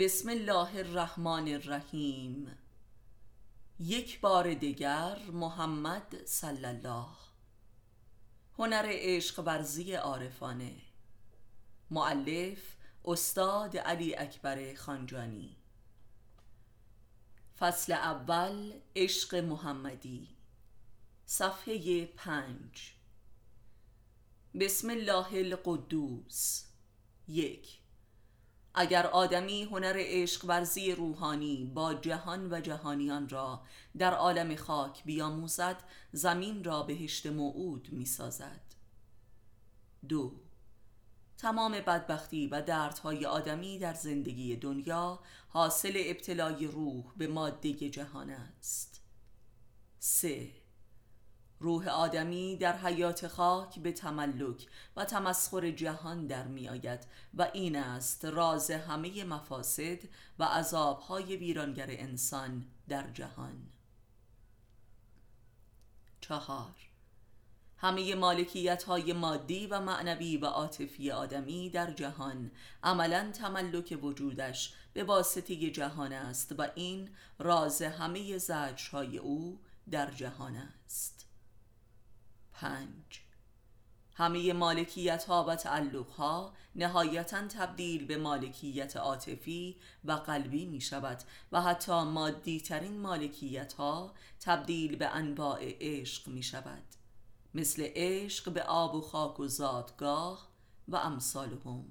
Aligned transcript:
بسم 0.00 0.28
الله 0.28 0.78
الرحمن 0.78 1.48
الرحیم. 1.48 2.58
یک 3.78 4.20
بار 4.20 4.54
دیگر 4.54 5.18
محمد 5.32 6.24
صلی 6.26 6.64
الله. 6.64 7.06
هنر 8.58 8.86
عشق 8.88 9.42
ورزی 9.46 9.94
عارفانه. 9.94 10.76
معلف 11.90 12.76
استاد 13.04 13.76
علی 13.76 14.16
اکبر 14.16 14.74
خانجانی. 14.74 15.56
فصل 17.58 17.92
اول 17.92 18.72
عشق 18.96 19.34
محمدی. 19.34 20.28
صفحه 21.26 22.04
پنج. 22.04 22.92
بسم 24.60 24.90
الله 24.90 25.34
القدوس. 25.34 26.64
یک. 27.28 27.81
اگر 28.74 29.06
آدمی 29.06 29.62
هنر 29.62 29.94
عشق 29.96 30.44
ورزی 30.44 30.92
روحانی 30.92 31.72
با 31.74 31.94
جهان 31.94 32.52
و 32.52 32.60
جهانیان 32.60 33.28
را 33.28 33.62
در 33.98 34.14
عالم 34.14 34.56
خاک 34.56 35.04
بیاموزد 35.04 35.76
زمین 36.12 36.64
را 36.64 36.82
بهشت 36.82 37.26
موعود 37.26 37.88
می 37.92 38.06
سازد 38.06 38.60
دو 40.08 40.32
تمام 41.38 41.72
بدبختی 41.72 42.46
و 42.46 42.62
دردهای 42.62 43.26
آدمی 43.26 43.78
در 43.78 43.94
زندگی 43.94 44.56
دنیا 44.56 45.20
حاصل 45.48 45.92
ابتلای 45.96 46.66
روح 46.66 47.04
به 47.16 47.26
ماده 47.26 47.72
جهان 47.72 48.30
است. 48.30 49.00
سه 49.98 50.61
روح 51.62 51.88
آدمی 51.88 52.56
در 52.56 52.76
حیات 52.76 53.28
خاک 53.28 53.78
به 53.78 53.92
تملک 53.92 54.66
و 54.96 55.04
تمسخر 55.04 55.70
جهان 55.70 56.26
در 56.26 56.46
می 56.46 56.68
آید 56.68 57.06
و 57.34 57.50
این 57.52 57.76
است 57.76 58.24
راز 58.24 58.70
همه 58.70 59.24
مفاسد 59.24 59.98
و 60.38 60.44
عذابهای 60.44 61.36
ویرانگر 61.36 61.86
انسان 61.88 62.66
در 62.88 63.10
جهان. 63.10 63.68
چهار. 66.20 66.74
همه 67.76 68.14
مالکیت 68.14 68.82
های 68.82 69.12
مادی 69.12 69.66
و 69.66 69.80
معنوی 69.80 70.36
و 70.36 70.46
عاطفی 70.46 71.10
آدمی 71.10 71.70
در 71.70 71.90
جهان 71.90 72.50
عملا 72.82 73.30
تملک 73.30 73.98
وجودش 74.02 74.74
به 74.92 75.04
واسطه 75.04 75.70
جهان 75.70 76.12
است 76.12 76.54
و 76.58 76.68
این 76.74 77.10
راز 77.38 77.82
همه 77.82 78.38
زجرهای 78.38 79.18
او 79.18 79.60
در 79.90 80.10
جهان 80.10 80.56
است. 80.56 81.21
پنج. 82.62 83.20
همه 84.14 84.52
مالکیت 84.52 85.24
ها 85.24 85.44
و 85.48 85.56
تعلق 85.56 86.08
ها 86.08 86.54
نهایتا 86.74 87.48
تبدیل 87.48 88.06
به 88.06 88.16
مالکیت 88.16 88.96
عاطفی 88.96 89.76
و 90.04 90.12
قلبی 90.12 90.66
می 90.66 90.80
شود 90.80 91.22
و 91.52 91.62
حتی 91.62 92.02
مادی 92.02 92.60
ترین 92.60 93.00
مالکیت 93.00 93.72
ها 93.72 94.14
تبدیل 94.40 94.96
به 94.96 95.06
انواع 95.06 95.60
عشق 95.80 96.28
می 96.28 96.42
شود. 96.42 96.84
مثل 97.54 97.88
عشق 97.94 98.52
به 98.52 98.62
آب 98.62 98.94
و 98.94 99.00
خاک 99.00 99.40
و 99.40 99.48
زادگاه 99.48 100.48
و 100.88 100.96
امثالهم. 100.96 101.84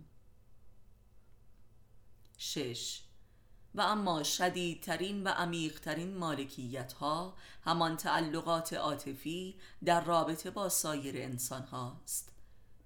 شش. 2.38 3.11
و 3.76 3.82
اما 3.82 4.24
شدیدترین 4.24 5.24
و 5.24 5.30
عمیقترین 5.30 6.18
مالکیت 6.18 6.94
ها 6.94 7.36
همان 7.66 7.98
تعلقات 7.98 8.74
عاطفی 8.74 9.56
در 9.86 10.04
رابطه 10.04 10.52
با 10.52 10.70
سایر 10.70 11.18
انسان 11.18 11.64
هاست 11.64 12.32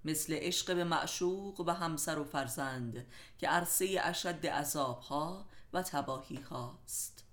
مثل 0.04 0.34
عشق 0.34 0.74
به 0.74 0.84
معشوق 0.84 1.60
و 1.60 1.70
همسر 1.70 2.18
و 2.18 2.24
فرزند 2.24 3.06
که 3.38 3.48
عرصه 3.48 4.00
اشد 4.02 4.46
عذاب 4.46 5.00
ها 5.00 5.46
و 5.72 5.82
تباهی 5.82 6.36
هاست 6.36 7.24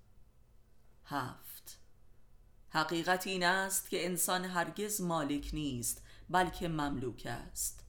هفت. 1.04 1.78
حقیقت 2.70 3.26
این 3.26 3.42
است 3.42 3.90
که 3.90 4.06
انسان 4.06 4.44
هرگز 4.44 5.00
مالک 5.00 5.50
نیست 5.52 6.02
بلکه 6.30 6.68
مملوک 6.68 7.26
است. 7.26 7.84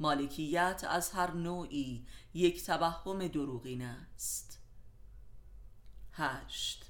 مالکیت 0.00 0.84
از 0.88 1.10
هر 1.10 1.30
نوعی 1.30 2.06
یک 2.34 2.66
توهم 2.66 3.28
دروغین 3.28 3.82
است. 3.82 4.57
هشت. 6.18 6.84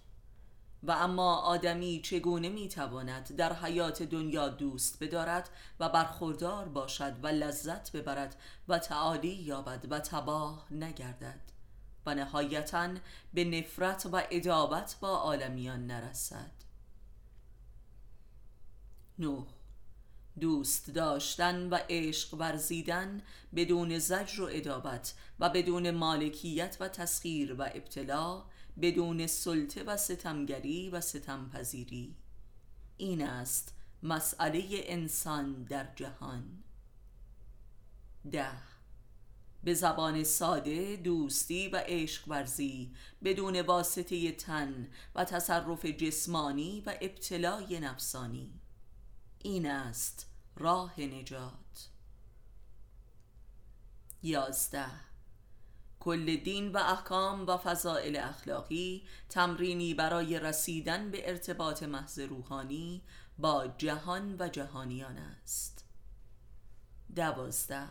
و 0.82 0.90
اما 0.90 1.36
آدمی 1.36 2.00
چگونه 2.04 2.48
می‌تواند 2.48 3.36
در 3.36 3.52
حیات 3.52 4.02
دنیا 4.02 4.48
دوست 4.48 5.02
بدارد 5.02 5.50
و 5.80 5.88
برخوردار 5.88 6.68
باشد 6.68 7.14
و 7.22 7.26
لذت 7.26 7.92
ببرد 7.92 8.36
و 8.68 8.78
تعالی 8.78 9.34
یابد 9.34 9.86
و 9.90 10.00
تباه 10.00 10.66
نگردد؟ 10.70 11.40
و 12.06 12.14
نهایتا 12.14 12.88
به 13.34 13.44
نفرت 13.44 14.08
و 14.12 14.22
ادابت 14.30 14.96
با 15.00 15.08
عالمیان 15.08 15.86
نرسد. 15.86 16.52
نه. 19.18 19.46
دوست 20.40 20.90
داشتن 20.90 21.68
و 21.68 21.78
عشق 21.88 22.34
ورزیدن 22.34 23.22
بدون 23.56 23.98
زجر 23.98 24.42
و 24.42 24.48
ادابت 24.52 25.14
و 25.40 25.48
بدون 25.48 25.90
مالکیت 25.90 26.76
و 26.80 26.88
تسخیر 26.88 27.54
و 27.54 27.62
ابتلا 27.62 28.44
بدون 28.80 29.26
سلطه 29.26 29.82
و 29.82 29.96
ستمگری 29.96 30.90
و 30.90 31.00
ستمپذیری. 31.00 32.16
این 32.96 33.22
است 33.22 33.74
مسئله 34.02 34.64
انسان 34.70 35.64
در 35.64 35.94
جهان. 35.96 36.62
ده. 38.30 38.52
به 39.64 39.74
زبان 39.74 40.24
ساده 40.24 40.96
دوستی 40.96 41.68
و 41.68 41.82
عشق 41.86 42.28
ورزی 42.28 42.94
بدون 43.24 43.60
واسطه 43.60 44.32
تن 44.32 44.88
و 45.14 45.24
تصرف 45.24 45.84
جسمانی 45.84 46.82
و 46.86 46.94
ابتلای 47.00 47.80
نفسانی. 47.80 48.60
این 49.38 49.66
است 49.66 50.26
راه 50.56 51.00
نجات. 51.00 51.88
یازده. 54.22 55.07
کل 56.00 56.36
دین 56.36 56.72
و 56.72 56.76
احکام 56.78 57.46
و 57.46 57.56
فضائل 57.56 58.16
اخلاقی 58.16 59.02
تمرینی 59.28 59.94
برای 59.94 60.40
رسیدن 60.40 61.10
به 61.10 61.30
ارتباط 61.30 61.82
محض 61.82 62.18
روحانی 62.18 63.02
با 63.38 63.66
جهان 63.78 64.36
و 64.38 64.48
جهانیان 64.48 65.18
است. 65.18 65.84
دوازده. 67.16 67.88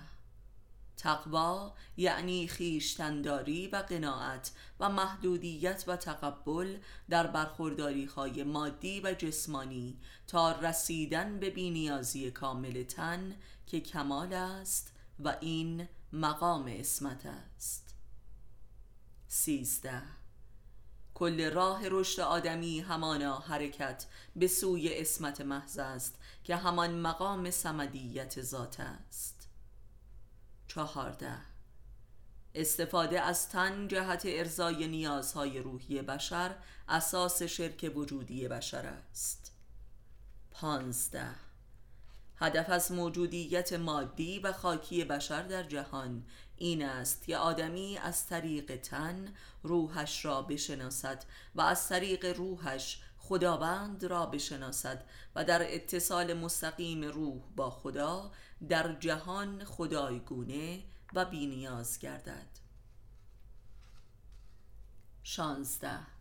تقوا 0.97 1.73
یعنی 1.97 2.47
خیشتنداری 2.47 3.68
و 3.68 3.75
قناعت 3.75 4.51
و 4.79 4.89
محدودیت 4.89 5.84
و 5.88 5.95
تقبل 5.95 6.78
در 7.09 7.28
برخورداری 7.28 8.06
های 8.06 8.44
مادی 8.44 9.01
و 9.01 9.13
جسمانی 9.13 10.00
تا 10.28 10.51
رسیدن 10.51 11.39
به 11.39 11.50
بینیازی 11.50 12.31
کامل 12.31 12.84
تن 12.84 13.35
که 13.68 13.79
کمال 13.79 14.34
است 14.34 14.94
و 15.19 15.35
این 15.41 15.88
مقام 16.13 16.66
اسمت 16.68 17.25
است. 17.25 17.87
سیزده. 19.28 20.02
کل 21.14 21.52
راه 21.52 21.82
رشد 21.90 22.22
آدمی 22.22 22.80
همانا 22.80 23.40
حرکت 23.40 24.06
به 24.36 24.48
سوی 24.48 25.00
اسمت 25.00 25.42
محض 25.42 25.80
است 25.80 26.16
که 26.44 26.56
همان 26.56 27.00
مقام 27.00 27.52
سمدیت 27.52 28.42
ذات 28.42 28.80
است. 28.80 29.50
چهارده. 30.68 31.38
استفاده 32.56 33.22
از 33.22 33.50
تن 33.50 33.88
جهت 33.88 34.24
ارزای 34.26 34.88
نیازهای 34.88 35.60
روحی 35.60 36.02
بشر 36.02 36.56
اساس 36.88 37.44
شرک 37.44 37.92
وجودی 37.96 38.48
بشر 38.48 38.86
است. 38.86 39.52
پانزده. 40.52 41.36
هدف 42.40 42.70
از 42.70 42.92
موجودیت 42.92 43.74
مادی 43.74 44.40
و 44.40 44.54
خاکی 44.54 45.04
بشر 45.04 45.44
در 45.44 45.64
جهان 45.64 46.24
این 46.57 46.85
است 46.85 47.25
که 47.25 47.38
آدمی 47.38 47.97
از 47.97 48.25
طریق 48.25 48.75
تن 48.75 49.33
روحش 49.63 50.25
را 50.25 50.42
بشناسد 50.42 51.24
و 51.56 51.62
از 51.62 51.89
طریق 51.89 52.38
روحش 52.38 53.01
خداوند 53.18 54.04
را 54.04 54.25
بشناسد 54.25 55.04
و 55.36 55.45
در 55.45 55.75
اتصال 55.75 56.33
مستقیم 56.33 57.04
روح 57.04 57.42
با 57.56 57.69
خدا 57.69 58.31
در 58.69 58.94
جهان 59.00 59.63
خدایگونه 59.63 60.83
و 61.13 61.25
بینیاز 61.25 62.00
گردد. 62.00 62.48
شانزده 65.24 66.17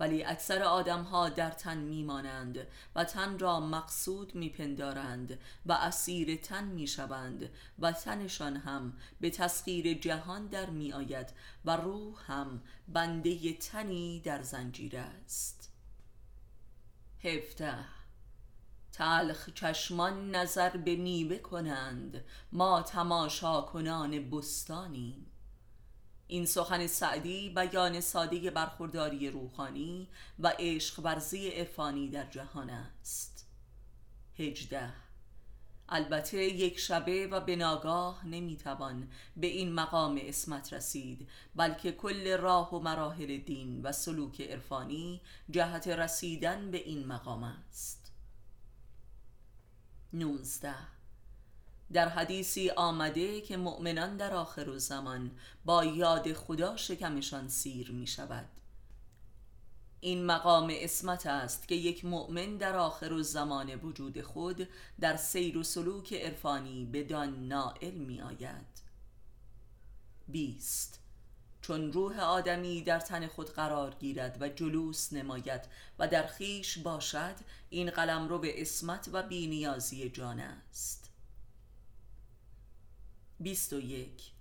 ولی 0.00 0.24
اکثر 0.24 0.62
آدم 0.62 1.02
ها 1.02 1.28
در 1.28 1.50
تن 1.50 1.78
میمانند 1.78 2.66
و 2.94 3.04
تن 3.04 3.38
را 3.38 3.60
مقصود 3.60 4.34
میپندارند 4.34 5.38
و 5.66 5.72
اسیر 5.72 6.36
تن 6.36 6.64
می‌شوند 6.64 7.50
و 7.78 7.92
تنشان 7.92 8.56
هم 8.56 8.92
به 9.20 9.30
تسخیر 9.30 9.94
جهان 9.94 10.46
در 10.46 10.70
میآید 10.70 11.28
و 11.64 11.76
روح 11.76 12.32
هم 12.32 12.62
بنده 12.88 13.52
تنی 13.52 14.20
در 14.20 14.42
زنجیر 14.42 14.96
است. 14.96 15.72
هفته 17.24 17.74
تلخ 18.92 19.48
چشمان 19.54 20.30
نظر 20.30 20.76
به 20.76 20.96
میوه 20.96 21.38
کنند. 21.38 22.24
ما 22.52 22.82
تماشا 22.82 23.60
کنان 23.60 24.30
بستانیم. 24.30 25.26
این 26.30 26.46
سخن 26.46 26.86
سعدی 26.86 27.50
بیان 27.50 28.00
ساده 28.00 28.50
برخورداری 28.50 29.30
روحانی 29.30 30.08
و 30.38 30.54
عشق 30.58 31.00
ورزی 31.04 31.48
عرفانی 31.48 32.08
در 32.08 32.24
جهان 32.24 32.70
است. 32.70 33.46
هجده. 34.38 34.92
البته 35.88 36.44
یک 36.44 36.78
شبه 36.78 37.26
و 37.26 37.40
به 37.40 37.56
ناگاه 37.56 38.26
نمی‌توان 38.26 39.08
به 39.36 39.46
این 39.46 39.72
مقام 39.72 40.20
اسمت 40.22 40.72
رسید 40.72 41.28
بلکه 41.54 41.92
کل 41.92 42.36
راه 42.36 42.74
و 42.74 42.78
مراحل 42.78 43.38
دین 43.38 43.82
و 43.82 43.92
سلوک 43.92 44.40
عرفانی 44.40 45.20
جهت 45.50 45.88
رسیدن 45.88 46.70
به 46.70 46.78
این 46.78 47.06
مقام 47.06 47.42
است. 47.42 48.12
19 50.12 50.74
در 51.92 52.08
حدیثی 52.08 52.70
آمده 52.70 53.40
که 53.40 53.56
مؤمنان 53.56 54.16
در 54.16 54.34
آخر 54.34 54.78
زمان 54.78 55.30
با 55.64 55.84
یاد 55.84 56.32
خدا 56.32 56.76
شکمشان 56.76 57.48
سیر 57.48 57.90
می 57.90 58.06
شود 58.06 58.48
این 60.00 60.26
مقام 60.26 60.72
اسمت 60.72 61.26
است 61.26 61.68
که 61.68 61.74
یک 61.74 62.04
مؤمن 62.04 62.56
در 62.56 62.76
آخر 62.76 63.22
زمان 63.22 63.74
وجود 63.74 64.20
خود 64.20 64.68
در 65.00 65.16
سیر 65.16 65.58
و 65.58 65.62
سلوک 65.62 66.12
عرفانی 66.12 66.84
بدان 66.84 67.48
نائل 67.48 67.94
می 67.94 68.20
آید 68.20 68.82
بیست. 70.28 71.00
چون 71.60 71.92
روح 71.92 72.20
آدمی 72.20 72.82
در 72.82 73.00
تن 73.00 73.26
خود 73.26 73.50
قرار 73.50 73.94
گیرد 73.94 74.36
و 74.40 74.48
جلوس 74.48 75.12
نماید 75.12 75.60
و 75.98 76.08
در 76.08 76.26
خیش 76.26 76.78
باشد 76.78 77.34
این 77.70 77.90
قلم 77.90 78.28
رو 78.28 78.38
به 78.38 78.62
اسمت 78.62 79.08
و 79.12 79.22
بینیازی 79.22 80.10
جان 80.10 80.40
است. 80.40 81.07
بیست 83.40 83.72
و 83.72 83.80
یک. 83.80 84.32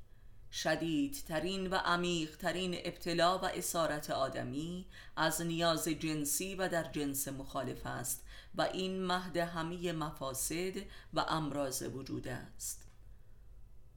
شدیدترین 0.52 1.68
و 1.68 1.76
عمیقترین 1.76 2.76
ابتلا 2.84 3.38
و 3.38 3.46
اسارت 3.46 4.10
آدمی 4.10 4.86
از 5.16 5.42
نیاز 5.42 5.88
جنسی 5.88 6.56
و 6.56 6.70
در 6.70 6.92
جنس 6.92 7.28
مخالف 7.28 7.86
است 7.86 8.26
و 8.56 8.62
این 8.62 9.06
مهد 9.06 9.38
همه 9.38 9.92
مفاسد 9.92 10.78
و 11.14 11.20
امراض 11.20 11.82
وجود 11.82 12.28
است. 12.28 12.88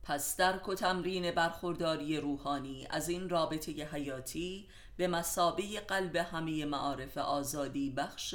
پس 0.02 0.36
درک 0.36 0.68
و 0.68 0.74
تمرین 0.74 1.30
برخورداری 1.30 2.16
روحانی 2.16 2.86
از 2.90 3.08
این 3.08 3.28
رابطه 3.28 3.72
حیاتی 3.72 4.68
به 4.96 5.08
مسابه 5.08 5.80
قلب 5.80 6.16
همه 6.16 6.64
معارف 6.64 7.18
آزادی 7.18 7.90
بخش 7.90 8.34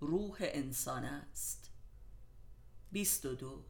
روح 0.00 0.36
انسان 0.40 1.04
است. 1.04 1.70
22 2.92 3.64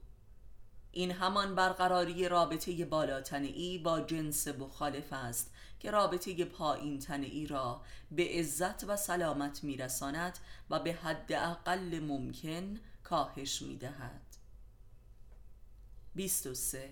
این 0.98 1.10
همان 1.10 1.54
برقراری 1.54 2.28
رابطه 2.28 2.84
بالاتنی 2.84 3.78
با 3.78 4.00
جنس 4.00 4.48
مخالف 4.48 5.12
است 5.12 5.52
که 5.80 5.90
رابطه 5.90 6.44
پایین 6.44 6.98
تنعی 6.98 7.46
را 7.46 7.80
به 8.10 8.28
عزت 8.38 8.84
و 8.84 8.96
سلامت 8.96 9.64
میرساند 9.64 10.38
و 10.70 10.80
به 10.80 10.92
حد 10.92 11.32
اقل 11.32 12.00
ممکن 12.00 12.80
کاهش 13.02 13.62
می‌دهد. 13.62 14.20
23 16.14 16.90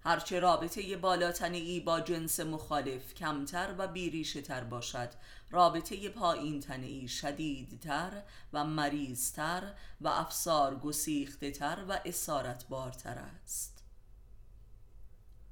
هرچه 0.00 0.40
رابطه 0.40 0.96
بالاتنی 0.96 1.80
با 1.80 2.00
جنس 2.00 2.40
مخالف 2.40 3.14
کمتر 3.14 3.74
و 3.78 3.88
بیریشه 3.88 4.42
تر 4.42 4.64
باشد. 4.64 5.08
رابطه 5.50 6.08
پایین 6.08 6.60
تنعی 6.60 7.08
شدیدتر 7.08 8.22
و 8.52 8.64
مریضتر 8.64 9.74
و 10.00 10.08
افسار 10.08 10.76
گسیخته 10.76 11.50
تر 11.50 11.84
و 11.88 12.00
اسارت 12.04 12.68
بارتر 12.68 13.18
است 13.18 13.84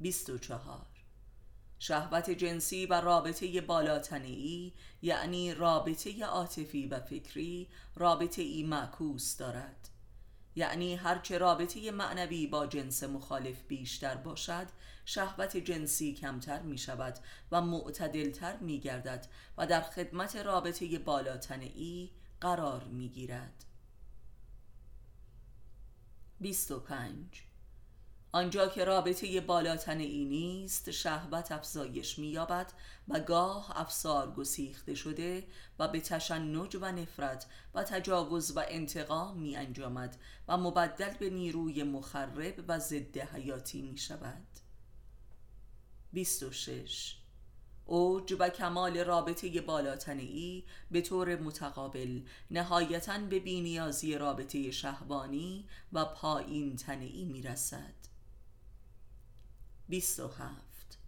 24 0.00 0.86
شهوت 1.78 2.30
جنسی 2.30 2.86
و 2.86 3.00
رابطه 3.00 3.60
بالاتنی 3.60 4.72
یعنی 5.02 5.54
رابطه 5.54 6.24
عاطفی 6.24 6.86
و 6.86 7.00
فکری 7.00 7.68
رابطه 7.96 8.42
ای 8.42 8.62
معکوس 8.62 9.36
دارد. 9.36 9.88
یعنی 10.56 10.96
هرچه 10.96 11.38
رابطه 11.38 11.90
معنوی 11.90 12.46
با 12.46 12.66
جنس 12.66 13.02
مخالف 13.02 13.62
بیشتر 13.62 14.14
باشد 14.14 14.66
شهوت 15.04 15.56
جنسی 15.56 16.14
کمتر 16.14 16.62
می 16.62 16.78
شود 16.78 17.18
و 17.52 17.60
معتدلتر 17.60 18.56
می 18.56 18.80
گردد 18.80 19.26
و 19.58 19.66
در 19.66 19.80
خدمت 19.80 20.36
رابطه 20.36 20.98
بالاتنعی 20.98 22.10
قرار 22.40 22.84
می 22.84 23.08
گیرد 23.08 23.64
25 26.40 27.45
آنجا 28.36 28.68
که 28.68 28.84
رابطه 28.84 29.40
بالاتنعی 29.40 30.24
نیست 30.24 30.90
شهوت 30.90 31.52
افزایش 31.52 32.18
مییابد 32.18 32.72
و 33.08 33.20
گاه 33.20 33.80
افسار 33.80 34.32
گسیخته 34.32 34.94
شده 34.94 35.46
و 35.78 35.88
به 35.88 36.00
تشنج 36.00 36.76
و 36.80 36.92
نفرت 36.92 37.46
و 37.74 37.82
تجاوز 37.82 38.56
و 38.56 38.64
انتقام 38.68 39.38
می 39.38 39.56
انجامد 39.56 40.16
و 40.48 40.56
مبدل 40.56 41.14
به 41.14 41.30
نیروی 41.30 41.82
مخرب 41.82 42.64
و 42.68 42.78
ضد 42.78 43.18
حیاتی 43.18 43.82
می 43.82 43.98
شود 43.98 44.46
26 46.12 47.16
اوج 47.84 48.36
و 48.38 48.48
کمال 48.48 48.98
رابطه 48.98 49.60
بالاتنی 49.60 50.64
به 50.90 51.00
طور 51.00 51.36
متقابل 51.36 52.20
نهایتا 52.50 53.18
به 53.18 53.38
بینیازی 53.38 54.18
رابطه 54.18 54.70
شهوانی 54.70 55.68
و 55.92 56.04
پایین 56.04 56.76
تنعی 56.76 57.24
می 57.24 57.42
رسد 57.42 58.15
27 59.88 60.98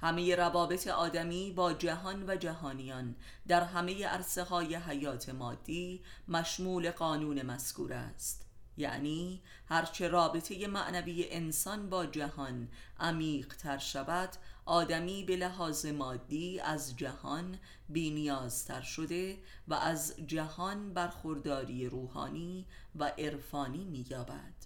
همه 0.00 0.36
روابط 0.36 0.86
آدمی 0.86 1.52
با 1.52 1.72
جهان 1.72 2.24
و 2.30 2.36
جهانیان 2.36 3.14
در 3.48 3.64
همه 3.64 4.06
عرصه 4.06 4.42
های 4.42 4.74
حیات 4.74 5.28
مادی 5.28 6.02
مشمول 6.28 6.90
قانون 6.90 7.42
مذکور 7.42 7.92
است. 7.92 8.44
یعنی 8.76 9.42
هرچه 9.66 10.08
رابطه 10.08 10.66
معنوی 10.66 11.26
انسان 11.30 11.90
با 11.90 12.06
جهان 12.06 12.68
عمیق 13.00 13.56
تر 13.56 13.78
شود 13.78 14.28
آدمی 14.66 15.24
به 15.24 15.36
لحاظ 15.36 15.86
مادی 15.86 16.60
از 16.60 16.96
جهان 16.96 17.58
بینیازتر 17.88 18.80
شده 18.80 19.38
و 19.68 19.74
از 19.74 20.14
جهان 20.26 20.94
برخورداری 20.94 21.86
روحانی 21.86 22.66
و 22.96 23.04
عرفانی 23.04 23.84
مییابد. 23.84 24.57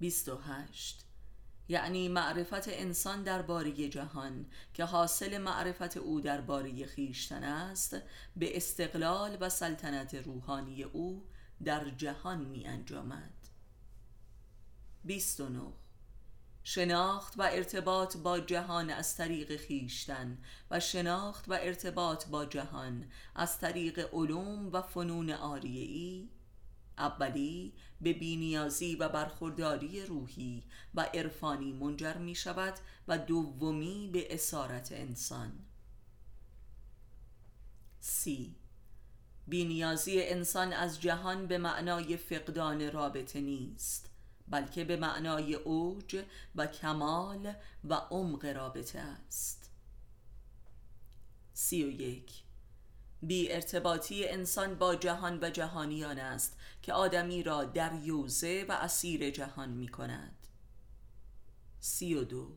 28 0.00 1.04
یعنی 1.68 2.08
معرفت 2.08 2.68
انسان 2.68 3.22
درباره 3.22 3.88
جهان 3.88 4.46
که 4.74 4.84
حاصل 4.84 5.38
معرفت 5.38 5.96
او 5.96 6.20
درباره 6.20 6.86
خیشتن 6.86 7.44
است 7.44 7.96
به 8.36 8.56
استقلال 8.56 9.36
و 9.40 9.48
سلطنت 9.48 10.14
روحانی 10.14 10.82
او 10.82 11.26
در 11.64 11.90
جهان 11.90 12.44
می 12.44 12.66
انجامد. 12.66 13.34
29 15.04 15.72
شناخت 16.62 17.34
و 17.38 17.42
ارتباط 17.42 18.16
با 18.16 18.40
جهان 18.40 18.90
از 18.90 19.16
طریق 19.16 19.56
خیشتن 19.56 20.38
و 20.70 20.80
شناخت 20.80 21.48
و 21.48 21.52
ارتباط 21.52 22.26
با 22.26 22.44
جهان 22.44 23.10
از 23.34 23.58
طریق 23.58 24.14
علوم 24.14 24.72
و 24.72 24.82
فنون 24.82 25.30
آریه‌ای 25.30 26.28
اولی 26.98 27.74
به 28.00 28.12
بینیازی 28.12 28.96
و 28.96 29.08
برخورداری 29.08 30.06
روحی 30.06 30.64
و 30.94 31.00
عرفانی 31.00 31.72
منجر 31.72 32.16
می 32.16 32.34
شود 32.34 32.74
و 33.08 33.18
دومی 33.18 34.10
به 34.12 34.34
اسارت 34.34 34.92
انسان. 34.92 35.52
سی. 38.00 38.56
بینیازی 39.46 40.22
انسان 40.22 40.72
از 40.72 41.00
جهان 41.00 41.46
به 41.46 41.58
معنای 41.58 42.16
فقدان 42.16 42.92
رابطه 42.92 43.40
نیست 43.40 44.10
بلکه 44.48 44.84
به 44.84 44.96
معنای 44.96 45.54
اوج 45.54 46.24
و 46.54 46.66
کمال 46.66 47.54
و 47.84 47.94
عمق 47.94 48.44
رابطه 48.44 48.98
است. 48.98 49.70
سی 51.52 51.84
و 51.84 51.90
یک. 51.90 52.47
بی 53.22 53.52
ارتباطی 53.52 54.28
انسان 54.28 54.74
با 54.74 54.94
جهان 54.94 55.38
و 55.42 55.50
جهانیان 55.50 56.18
است 56.18 56.56
که 56.82 56.92
آدمی 56.92 57.42
را 57.42 57.64
در 57.64 57.92
یوزه 58.02 58.66
و 58.68 58.72
اسیر 58.72 59.30
جهان 59.30 59.68
می 59.68 59.88
کند. 59.88 60.46
سی 61.80 62.14
و 62.14 62.24
دو. 62.24 62.56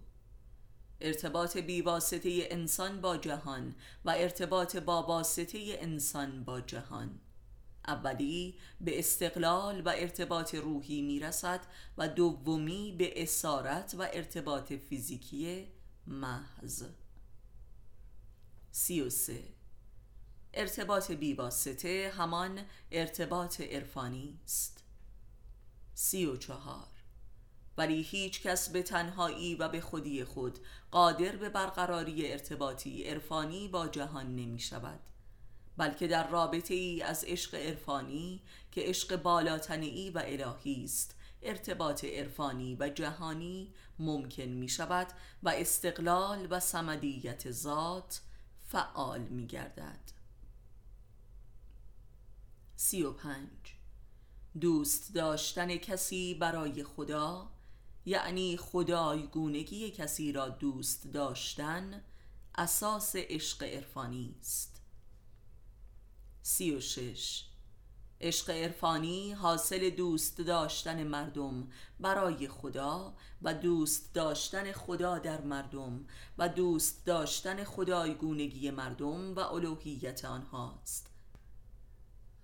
ارتباط 1.02 1.58
بیواسطه 1.58 2.48
انسان 2.52 3.02
با 3.02 3.18
جهان 3.18 3.76
و 4.06 4.10
ارتباط 4.10 4.78
با 4.78 5.04
واسطه 5.04 5.60
انسان 5.80 6.44
با 6.44 6.62
جهان. 6.62 7.20
اولی 7.88 8.56
به 8.82 9.00
استقلال 9.00 9.82
و 9.82 9.94
ارتباط 9.96 10.56
روحی 10.56 11.02
می‌رسد 11.02 11.62
و 11.98 12.08
دومی 12.08 12.96
به 12.98 13.24
اسارت 13.24 13.96
و 13.98 14.02
ارتباط 14.02 14.74
فیزیکی 14.74 15.68
محض. 16.08 16.84
سی 18.72 19.02
و 19.02 19.10
سه. 19.10 19.61
ارتباط 20.54 21.12
بیواسطه 21.12 22.14
همان 22.18 22.62
ارتباط 22.92 23.62
عرفانی 23.62 24.40
است. 24.46 24.84
سی 25.94 26.26
و 26.26 26.38
چهار. 26.38 26.88
ولی 27.78 28.02
هیچ 28.02 28.42
کس 28.42 28.70
به 28.70 28.84
تنهایی 28.84 29.56
و 29.56 29.70
به 29.70 29.82
خودی 29.82 30.24
خود 30.24 30.60
قادر 30.92 31.36
به 31.36 31.50
برقراری 31.50 32.32
ارتباطی 32.32 33.04
عرفانی 33.04 33.68
با 33.68 33.88
جهان 33.88 34.36
نمی 34.36 34.60
شود 34.60 35.00
بلکه 35.78 36.08
در 36.08 36.30
رابطه 36.30 36.74
ای 36.74 37.02
از 37.02 37.24
عشق 37.24 37.56
عرفانی 37.56 38.42
که 38.72 38.82
عشق 38.82 39.16
بالاتنی 39.16 40.10
و 40.10 40.22
الهی 40.26 40.84
است 40.84 41.16
ارتباط 41.42 42.04
عرفانی 42.04 42.78
و 42.80 42.90
جهانی 42.90 43.74
ممکن 44.00 44.44
می 44.44 44.70
شود 44.70 45.08
و 45.44 45.50
استقلال 45.50 46.48
و 46.50 46.60
سمدیت 46.60 47.52
ذات 47.52 48.22
فعال 48.68 49.22
می 49.22 49.48
گردد. 49.48 50.21
سی 52.82 53.04
و 53.04 53.12
پنج. 53.12 53.50
دوست 54.62 55.14
داشتن 55.16 55.78
کسی 55.78 56.34
برای 56.34 56.84
خدا 56.84 57.52
یعنی 58.06 58.58
خدایگونگی 58.58 59.92
کسی 59.92 60.32
را 60.32 60.50
دوست 60.50 61.08
داشتن 61.14 62.02
اساس 62.56 63.16
عشق 63.16 63.64
عرفانی 63.64 64.36
است. 64.40 64.82
سی 66.42 66.76
و 66.76 66.80
شش. 66.80 67.46
عشق 68.22 68.50
عرفانی 68.50 69.32
حاصل 69.32 69.90
دوست 69.90 70.38
داشتن 70.38 71.04
مردم 71.04 71.68
برای 72.00 72.48
خدا 72.48 73.16
و 73.42 73.54
دوست 73.54 74.14
داشتن 74.14 74.72
خدا 74.72 75.18
در 75.18 75.42
مردم 75.42 76.06
و 76.38 76.50
دوست 76.50 77.06
داشتن 77.06 77.64
خدایگونگی 77.64 78.72
مردم 78.72 79.36
و 79.36 79.40
الوهیت 79.40 80.26
آنهاست. 80.26 81.11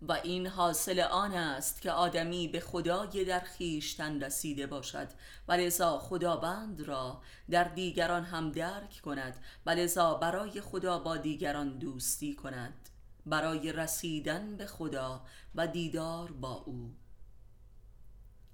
و 0.01 0.12
این 0.12 0.48
حاصل 0.48 1.00
آن 1.00 1.34
است 1.34 1.82
که 1.82 1.92
آدمی 1.92 2.48
به 2.48 2.60
خدای 2.60 3.25
در 3.25 3.39
خیشتن 3.39 4.24
رسیده 4.24 4.68
باشد 4.68 5.08
و 5.48 5.51
لذا 5.51 6.00
خداوند 6.00 6.82
را 6.82 7.22
در 7.50 7.63
دیگران 7.63 8.24
هم 8.24 8.51
درک 8.51 9.01
کند 9.04 9.38
و 9.66 9.70
لذا 9.70 10.13
برای 10.13 10.62
خدا 10.62 11.00
با 11.00 11.18
دیگران 11.18 11.77
دوستی 11.77 12.36
کند 12.36 12.89
برای 13.25 13.72
رسیدن 13.72 14.56
به 14.56 14.66
خدا 14.66 15.25
و 15.56 15.68
دیدار 15.68 16.32
با 16.32 16.54
او. 16.54 16.96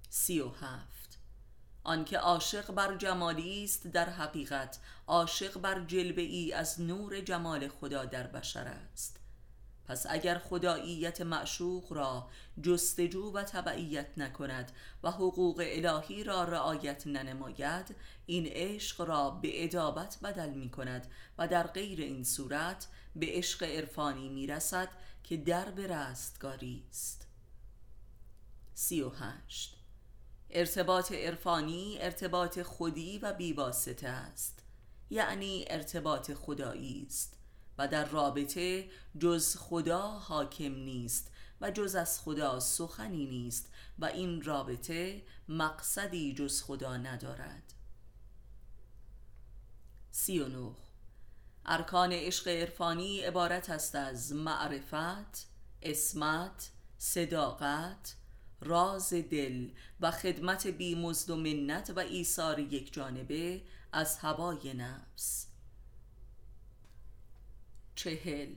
سی 0.09 0.39
و 0.39 0.49
هفت. 0.49 1.19
آنکه 1.83 2.17
عاشق 2.17 2.71
بر 2.71 2.97
جمالی 2.97 3.63
است 3.63 3.87
در 3.87 4.09
حقیقت 4.09 4.79
عاشق 5.07 5.59
بر 5.59 5.85
جلبه 5.85 6.21
ای 6.21 6.53
از 6.53 6.81
نور 6.81 7.21
جمال 7.21 7.67
خدا 7.67 8.05
در 8.05 8.27
بشر 8.27 8.67
است. 8.67 9.22
پس 9.87 10.05
اگر 10.09 10.37
خداییت 10.37 11.21
معشوق 11.21 11.93
را 11.93 12.29
جستجو 12.61 13.31
و 13.31 13.43
تبعیت 13.43 14.07
نکند 14.17 14.71
و 15.03 15.11
حقوق 15.11 15.63
الهی 15.67 16.23
را 16.23 16.43
رعایت 16.43 17.07
ننماید 17.07 17.95
این 18.25 18.47
عشق 18.47 19.01
را 19.01 19.29
به 19.29 19.63
ادابت 19.63 20.17
بدل 20.23 20.49
می 20.49 20.69
کند 20.69 21.07
و 21.37 21.47
در 21.47 21.67
غیر 21.67 22.01
این 22.01 22.23
صورت 22.23 22.87
به 23.15 23.25
عشق 23.29 23.63
عرفانی 23.63 24.29
می 24.29 24.47
رسد 24.47 24.89
که 25.23 25.37
درب 25.37 25.79
رستگاری 25.79 26.83
است. 26.89 27.27
سی 28.73 29.01
و 29.01 29.09
هشت. 29.09 29.77
ارتباط 30.49 31.11
عرفانی 31.11 31.97
ارتباط 31.99 32.61
خودی 32.61 33.19
و 33.19 33.33
بیواسطه 33.33 34.07
است. 34.07 34.63
یعنی 35.09 35.65
ارتباط 35.67 36.33
خدایی 36.33 37.05
است. 37.07 37.42
و 37.77 37.87
در 37.87 38.05
رابطه 38.05 38.89
جز 39.19 39.55
خدا 39.57 40.01
حاکم 40.09 40.73
نیست 40.73 41.31
و 41.61 41.71
جز 41.71 41.95
از 41.95 42.19
خدا 42.19 42.59
سخنی 42.59 43.25
نیست 43.25 43.71
و 43.99 44.05
این 44.05 44.41
رابطه 44.41 45.21
مقصدی 45.49 46.33
جز 46.33 46.61
خدا 46.61 46.97
ندارد. 46.97 47.73
سی 50.11 50.39
و 50.39 50.47
نوخ 50.47 50.77
ارکان 51.65 52.11
عشق 52.11 52.47
عرفانی 52.47 53.19
عبارت 53.19 53.69
است 53.69 53.95
از 53.95 54.33
معرفت، 54.33 55.47
اسمت، 55.81 56.71
صداقت، 56.97 58.15
راز 58.61 59.13
دل 59.13 59.69
و 59.99 60.11
خدمت 60.11 60.67
بی 60.67 60.95
و 61.29 61.35
منت 61.35 61.93
و 61.95 61.99
ایثار 61.99 62.59
یک 62.59 62.93
جانبه 62.93 63.61
از 63.91 64.17
هوای 64.17 64.73
نفس. 64.73 65.52
چهل. 67.95 68.55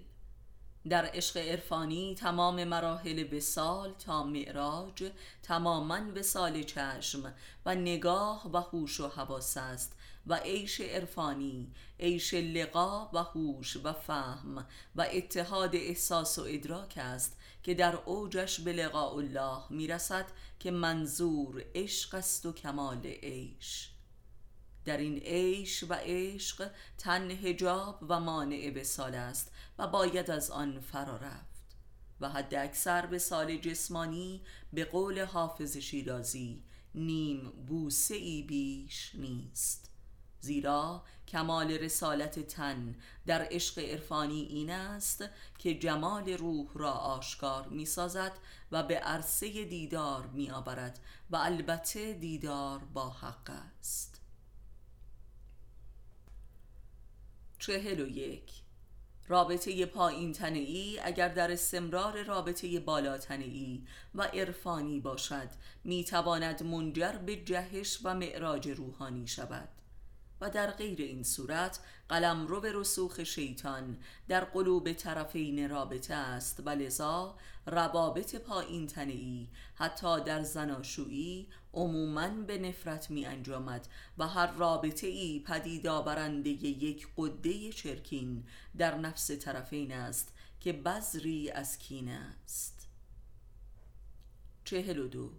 در 0.88 1.04
عشق 1.04 1.36
عرفانی 1.36 2.14
تمام 2.14 2.64
مراحل 2.64 3.34
وسال 3.36 3.94
تا 3.94 4.24
معراج 4.24 5.10
تماما 5.42 6.00
وسال 6.14 6.62
چشم 6.62 7.34
و 7.66 7.74
نگاه 7.74 8.50
و 8.52 8.56
هوش 8.56 9.00
و 9.00 9.08
حواس 9.08 9.56
است. 9.56 9.96
و 10.26 10.34
عیش 10.34 10.80
عرفانی 10.80 11.72
عیش 12.00 12.34
لقا 12.34 13.10
و 13.12 13.18
هوش 13.18 13.76
و 13.76 13.92
فهم 13.92 14.66
و 14.96 15.06
اتحاد 15.12 15.76
احساس 15.76 16.38
و 16.38 16.44
ادراک 16.48 16.94
است 16.96 17.36
که 17.62 17.74
در 17.74 17.96
اوجش 17.96 18.60
به 18.60 18.72
لقاء 18.72 19.14
الله 19.14 19.62
می‌رسد 19.70 20.26
که 20.58 20.70
منظور 20.70 21.64
عشق 21.74 22.14
است 22.14 22.46
و 22.46 22.52
کمال 22.52 23.06
عیش. 23.06 23.90
در 24.86 24.96
این 24.96 25.18
عیش 25.18 25.84
و 25.88 25.94
عشق 25.94 26.70
تن 26.98 27.30
هجاب 27.30 27.98
و 28.08 28.20
مانع 28.20 28.70
به 28.70 28.84
سال 28.84 29.14
است 29.14 29.52
و 29.78 29.86
باید 29.86 30.30
از 30.30 30.50
آن 30.50 30.80
فرا 30.80 31.16
رفت 31.16 31.66
و 32.20 32.28
حد 32.28 32.54
اکثر 32.54 33.06
به 33.06 33.18
سال 33.18 33.56
جسمانی 33.56 34.42
به 34.72 34.84
قول 34.84 35.24
حافظ 35.24 35.76
شیرازی 35.76 36.62
نیم 36.94 37.50
بوسه 37.66 38.14
ای 38.14 38.42
بیش 38.42 39.14
نیست. 39.14 39.90
زیرا 40.40 41.04
کمال 41.28 41.70
رسالت 41.70 42.40
تن 42.40 42.94
در 43.26 43.48
عشق 43.50 43.78
عرفانی 43.78 44.42
این 44.42 44.70
است 44.70 45.24
که 45.58 45.74
جمال 45.74 46.28
روح 46.28 46.66
را 46.74 46.92
آشکار 46.92 47.68
می 47.68 47.86
سازد 47.86 48.32
و 48.72 48.82
به 48.82 48.98
عرصه 48.98 49.64
دیدار 49.64 50.26
می 50.26 50.50
آورد 50.50 50.98
و 51.30 51.36
البته 51.36 52.12
دیدار 52.12 52.78
با 52.78 53.10
حق 53.10 53.50
است. 53.80 54.15
چهل 57.58 58.00
و 58.00 58.08
یک. 58.08 58.52
رابطه 59.28 59.86
پایین 59.86 60.36
ای 60.42 61.00
اگر 61.02 61.28
در 61.28 61.52
استمرار 61.52 62.22
رابطه 62.22 62.80
بالا 62.80 63.18
ای 63.30 63.86
و 64.14 64.22
عرفانی 64.22 65.00
باشد 65.00 65.48
می‌تواند 65.84 66.62
منجر 66.62 67.12
به 67.12 67.36
جهش 67.36 67.98
و 68.04 68.14
معراج 68.14 68.68
روحانی 68.68 69.26
شود. 69.26 69.68
و 70.40 70.50
در 70.50 70.70
غیر 70.70 71.00
این 71.00 71.22
صورت 71.22 71.80
قلم 72.08 72.46
رو 72.46 72.60
به 72.60 72.72
رسوخ 72.74 73.24
شیطان 73.24 73.98
در 74.28 74.44
قلوب 74.44 74.92
طرفین 74.92 75.70
رابطه 75.70 76.14
است 76.14 76.62
و 76.64 76.70
لذا 76.70 77.36
روابط 77.66 78.36
پایین 78.36 78.86
تنهی 78.86 79.48
حتی 79.74 80.20
در 80.20 80.42
زناشویی 80.42 81.48
عموما 81.76 82.28
به 82.28 82.58
نفرت 82.58 83.10
می 83.10 83.26
انجامد 83.26 83.88
و 84.18 84.28
هر 84.28 84.52
رابطه 84.52 85.06
ای 85.06 85.40
پدید 85.46 85.86
آورنده 85.86 86.50
یک 86.50 87.08
قده 87.16 87.72
چرکین 87.72 88.44
در 88.78 88.98
نفس 88.98 89.30
طرفین 89.30 89.92
است 89.92 90.34
که 90.60 90.72
بذری 90.72 91.50
از 91.50 91.78
کینه 91.78 92.12
است. 92.44 92.88
چهل 94.64 94.98
و 94.98 95.08
دو 95.08 95.30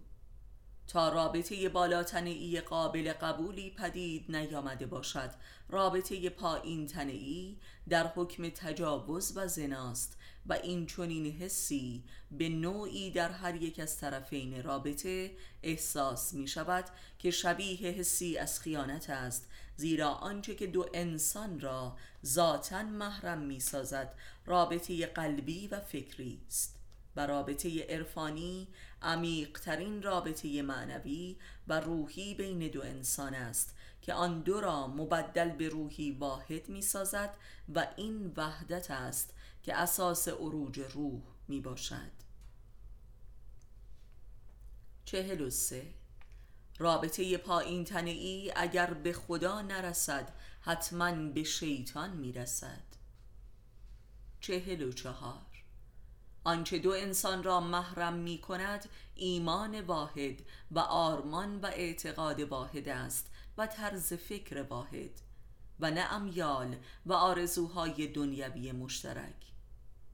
تا 0.88 1.08
رابطه 1.08 1.68
بالاتنهای 1.68 2.60
قابل 2.60 3.12
قبولی 3.12 3.70
پدید 3.70 4.36
نیامده 4.36 4.86
باشد. 4.86 5.30
رابطه 5.68 6.30
پایین 6.30 6.86
تنعی 6.86 7.58
در 7.88 8.06
حکم 8.06 8.48
تجاوز 8.48 9.32
و 9.36 9.48
زناست 9.48 10.18
و 10.46 10.52
این 10.52 10.86
چنین 10.86 11.26
حسی 11.26 12.04
به 12.30 12.48
نوعی 12.48 13.10
در 13.10 13.30
هر 13.30 13.54
یک 13.54 13.80
از 13.80 13.98
طرفین 13.98 14.62
رابطه 14.62 15.30
احساس 15.62 16.34
می 16.34 16.48
شود 16.48 16.84
که 17.18 17.30
شبیه 17.30 17.90
حسی 17.90 18.38
از 18.38 18.60
خیانت 18.60 19.10
است 19.10 19.50
زیرا 19.76 20.08
آنچه 20.08 20.54
که 20.54 20.66
دو 20.66 20.86
انسان 20.94 21.60
را 21.60 21.96
ذاتا 22.26 22.82
محرم 22.82 23.38
می 23.38 23.60
سازد 23.60 24.14
رابطه 24.46 25.06
قلبی 25.06 25.68
و 25.68 25.80
فکری 25.80 26.40
است. 26.46 26.78
و 27.18 27.26
رابطه 27.26 27.86
عرفانی 27.88 28.68
عمیقترین 29.02 30.02
رابطه 30.02 30.62
معنوی 30.62 31.36
و 31.68 31.80
روحی 31.80 32.34
بین 32.34 32.68
دو 32.68 32.82
انسان 32.82 33.34
است 33.34 33.74
که 34.02 34.14
آن 34.14 34.40
دو 34.40 34.60
را 34.60 34.86
مبدل 34.86 35.48
به 35.48 35.68
روحی 35.68 36.12
واحد 36.12 36.68
می 36.68 36.82
سازد 36.82 37.34
و 37.74 37.86
این 37.96 38.32
وحدت 38.36 38.90
است 38.90 39.34
که 39.62 39.74
اساس 39.74 40.28
عروج 40.28 40.80
روح 40.80 41.22
می 41.48 41.60
باشد 41.60 42.28
چهل 45.04 45.40
و 45.40 45.50
سه. 45.50 45.94
رابطه 46.78 47.36
پایین 47.36 47.84
تنعی 47.84 48.52
اگر 48.56 48.94
به 48.94 49.12
خدا 49.12 49.62
نرسد 49.62 50.32
حتما 50.60 51.12
به 51.12 51.44
شیطان 51.44 52.10
می 52.10 52.32
رسد 52.32 52.84
چهل 54.40 54.82
و 54.82 54.92
چهار. 54.92 55.47
آنچه 56.48 56.78
دو 56.78 56.90
انسان 56.90 57.42
را 57.42 57.60
محرم 57.60 58.14
می 58.14 58.38
کند 58.38 58.88
ایمان 59.14 59.80
واحد 59.80 60.42
و 60.70 60.78
آرمان 60.78 61.60
و 61.60 61.66
اعتقاد 61.66 62.40
واحد 62.40 62.88
است 62.88 63.30
و 63.58 63.66
طرز 63.66 64.12
فکر 64.12 64.62
واحد 64.62 65.10
و 65.80 65.90
نه 65.90 66.00
امیال 66.00 66.76
و 67.06 67.12
آرزوهای 67.12 68.06
دنیوی 68.06 68.72
مشترک. 68.72 69.52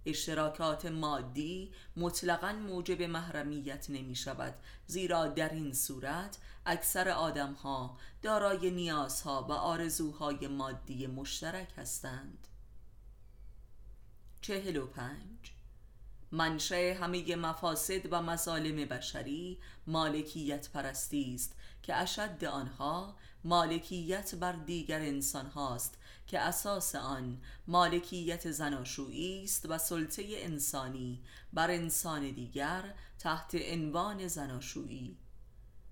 اشتراکات 0.06 0.86
مادی 0.86 1.72
مطلقا 1.96 2.52
موجب 2.52 3.02
محرمیت 3.02 3.90
نمی 3.90 4.14
شود 4.14 4.54
زیرا 4.86 5.26
در 5.26 5.48
این 5.48 5.72
صورت 5.72 6.38
اکثر 6.66 7.08
آدم 7.08 7.52
ها 7.52 7.98
دارای 8.22 8.70
نیازها 8.70 9.46
و 9.48 9.52
آرزوهای 9.52 10.48
مادی 10.48 11.06
مشترک 11.06 11.68
هستند. 11.76 12.48
چهل 14.40 14.76
و 14.76 14.86
پنج 14.86 15.53
منشه 16.34 16.96
همه 17.00 17.36
مفاسد 17.36 18.12
و 18.12 18.22
مظالم 18.22 18.76
بشری 18.76 19.58
مالکیت 19.86 20.68
پرستی 20.68 21.34
است 21.34 21.56
که 21.82 21.96
اشد 21.96 22.44
آنها 22.44 23.16
مالکیت 23.44 24.34
بر 24.34 24.52
دیگر 24.52 25.00
انسان 25.00 25.46
هاست 25.46 25.98
که 26.26 26.40
اساس 26.40 26.94
آن 26.94 27.40
مالکیت 27.66 28.50
زناشویی 28.50 29.44
است 29.44 29.66
و 29.68 29.78
سلطه 29.78 30.24
انسانی 30.28 31.22
بر 31.52 31.70
انسان 31.70 32.30
دیگر 32.30 32.94
تحت 33.18 33.54
عنوان 33.54 34.28
زناشویی. 34.28 35.16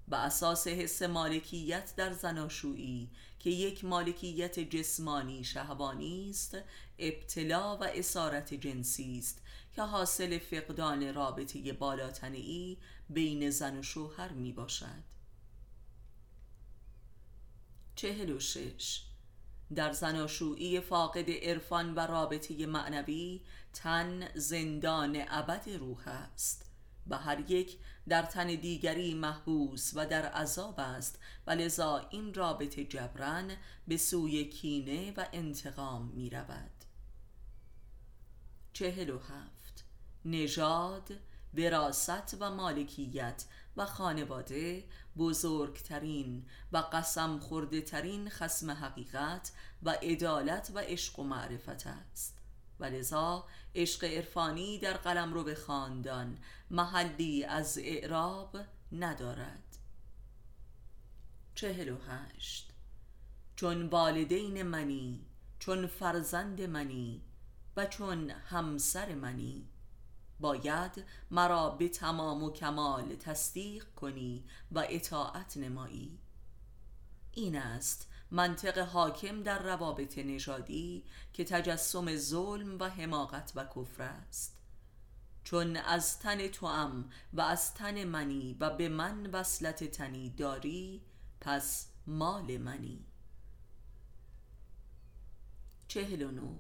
به 0.09 0.17
اساس 0.17 0.67
حس 0.67 1.03
مالکیت 1.03 1.93
در 1.97 2.13
زناشویی 2.13 3.11
که 3.39 3.51
یک 3.51 3.85
مالکیت 3.85 4.61
جسمانی 4.61 5.45
شهوانی 5.45 6.31
است 6.31 6.57
ابتلا 6.99 7.77
و 7.77 7.85
اسارت 7.85 8.55
جنسی 8.55 9.19
است 9.19 9.43
که 9.73 9.83
حاصل 9.83 10.39
فقدان 10.39 11.15
رابطه 11.15 11.73
بالاتنی 11.73 12.79
بین 13.11 13.51
زن 13.51 13.79
و 13.79 13.83
شوهر 13.83 14.33
می 14.33 14.53
باشد. 14.53 15.03
چهل 17.95 18.31
و 18.31 18.41
شش. 18.41 19.03
در 19.75 19.93
زناشویی 19.93 20.81
فاقد 20.81 21.31
عرفان 21.31 21.95
و 21.95 22.01
رابطه 22.01 22.67
معنوی 22.67 23.41
تن 23.73 24.29
زندان 24.35 25.25
ابد 25.29 25.69
روح 25.69 26.09
است. 26.09 26.73
و 27.07 27.19
هر 27.19 27.51
یک 27.51 27.79
در 28.09 28.23
تن 28.23 28.47
دیگری 28.47 29.15
محبوس 29.15 29.93
و 29.95 30.07
در 30.07 30.27
عذاب 30.27 30.81
است 30.81 31.19
و 31.47 31.51
لذا 31.51 32.09
این 32.11 32.35
رابطه 32.35 32.85
جبران 32.85 33.53
به 33.89 33.97
سوی 33.97 34.45
کینه 34.45 35.13
و 35.17 35.27
انتقام 35.33 36.13
می 36.15 36.31
رود. 36.31 36.71
چهل 38.73 39.11
و 39.11 39.19
هفت. 39.19 39.52
نژاد 40.25 41.11
وراست 41.55 42.37
و 42.41 42.51
مالکیت 42.51 43.45
و 43.77 43.87
خانواده 43.87 44.85
بزرگترین 45.17 46.47
و 46.73 46.77
قسم 46.77 47.39
خورده 47.39 47.81
ترین 47.81 48.31
خسم 48.31 48.71
حقیقت 48.71 49.53
و 49.83 49.91
عدالت 49.91 50.71
و 50.75 50.79
عشق 50.79 51.19
و 51.19 51.25
معرفت 51.25 51.87
است. 51.87 52.39
و 52.81 52.85
لذا 52.85 53.45
عشق 53.75 54.05
عرفانی 54.05 54.79
در 54.79 54.97
قلم 54.97 55.35
رو 55.35 55.45
به 55.45 55.55
خاندان 55.55 56.39
محلی 56.71 57.45
از 57.45 57.79
اعراب 57.79 58.59
ندارد. 58.93 59.79
چهل 61.55 61.89
و 61.89 61.97
هشت. 62.09 62.73
چون 63.57 63.87
والدین 63.87 64.63
منی 64.63 65.27
چون 65.59 65.87
فرزند 65.87 66.63
منی 66.63 67.23
و 67.77 67.87
چون 67.87 68.31
همسر 68.31 69.15
منی 69.15 69.69
باید 70.43 71.05
مرا 71.31 71.71
به 71.71 71.89
تمام 71.89 72.43
و 72.43 72.51
کمال 72.51 73.15
تصدیق 73.15 73.85
کنی 73.97 74.45
و 74.73 74.87
اطاعت 74.89 75.57
نمایی. 75.57 76.19
این 77.33 77.57
است 77.57 78.09
منطق 78.31 78.79
حاکم 78.79 79.43
در 79.43 79.63
روابط 79.63 80.19
نژادی 80.19 81.05
که 81.33 81.45
تجسم 81.45 82.17
ظلم 82.17 82.79
و 82.79 82.85
حماقت 82.85 83.53
و 83.55 83.65
کفر 83.65 84.03
است. 84.03 84.57
چون 85.45 85.77
از 85.77 86.19
تن 86.19 86.49
توام 86.49 87.11
و 87.33 87.41
از 87.41 87.75
تن 87.75 88.05
منی 88.05 88.57
و 88.61 88.71
به 88.71 88.89
من 88.89 89.27
وصلت 89.27 89.85
تنی 89.85 90.31
داری 90.31 91.03
پس 91.41 91.87
مال 92.07 92.59
منی. 92.59 93.05
چهل 95.89 96.23
و 96.23 96.31
نو 96.31 96.59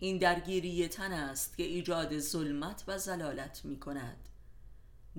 این 0.00 0.18
درگیری 0.18 0.88
تن 0.88 1.12
است 1.12 1.56
که 1.56 1.62
ایجاد 1.62 2.18
ظلمت 2.18 2.84
و 2.86 2.98
زلالت 2.98 3.64
می 3.64 3.80
کند 3.80 4.28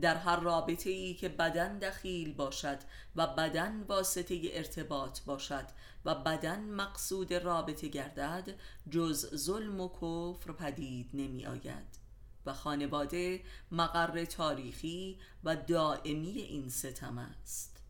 در 0.02 0.16
هر 0.16 0.40
رابطه 0.40 0.90
ای 0.90 1.14
که 1.14 1.30
بدن 1.30 1.80
دخیل 1.80 2.34
باشد 2.34 2.78
و 3.16 3.28
بدن 3.28 3.84
واسطه 3.84 4.40
ارتباط 4.44 5.22
باشد 5.22 5.66
و 6.06 6.16
بدن 6.16 6.60
مقصود 6.60 7.34
رابطه 7.34 7.88
گردد 7.88 8.56
جز 8.90 9.36
ظلم 9.36 9.82
و 9.82 9.90
کفر 9.90 10.52
پدید 10.52 11.10
نمی 11.14 11.46
آید 11.46 12.00
و 12.46 12.54
خانواده 12.54 13.42
مقر 13.72 14.26
تاریخی 14.26 15.20
و 15.44 15.56
دائمی 15.56 16.32
این 16.32 16.70
ستم 16.70 17.18
است. 17.18 17.82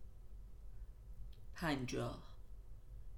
پنجاه. 1.55 2.30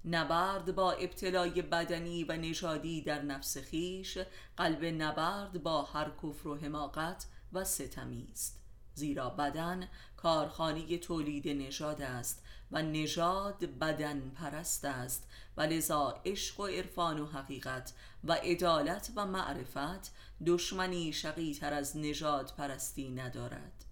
نبرد 0.05 0.75
با 0.75 0.91
ابتلای 0.91 1.61
بدنی 1.61 2.23
و 2.23 2.37
نژادی 2.37 3.01
در 3.01 3.21
نفس 3.21 3.57
خیش 3.57 4.17
قلب 4.57 4.85
نبرد 4.85 5.63
با 5.63 5.81
هر 5.81 6.11
کفر 6.23 6.47
و 6.47 6.57
حماقت 6.57 7.25
و 7.53 7.63
ستمی 7.63 8.27
است. 8.31 8.59
زیرا 8.93 9.29
بدن 9.29 9.87
کارخانه 10.17 10.97
تولید 10.97 11.47
نژاد 11.47 12.01
است 12.01 12.43
و 12.71 12.81
نژاد 12.81 13.65
بدن 13.65 14.29
پرست 14.29 14.85
است 14.85 15.27
و 15.57 15.61
لذا 15.61 16.21
عشق 16.25 16.59
و 16.59 16.65
عرفان 16.65 17.19
و 17.19 17.25
حقیقت 17.25 17.93
و 18.23 18.33
عدالت 18.33 19.11
و 19.15 19.25
معرفت 19.25 20.11
دشمنی 20.45 21.13
شقی 21.13 21.53
تر 21.53 21.73
از 21.73 21.97
نژاد 21.97 22.53
پرستی 22.57 23.09
ندارد. 23.09 23.85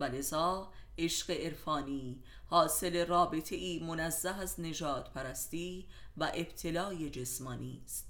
و 0.00 0.04
لذا 0.04 0.72
عشق 0.98 1.30
عرفانی 1.30 2.22
حاصل 2.46 3.06
رابطه 3.06 3.56
ای 3.56 3.78
منزه 3.78 4.30
از 4.30 4.60
نژاد 4.60 5.10
پرستی 5.14 5.88
و 6.16 6.30
ابتلای 6.34 7.10
جسمانی 7.10 7.82
است. 7.84 8.08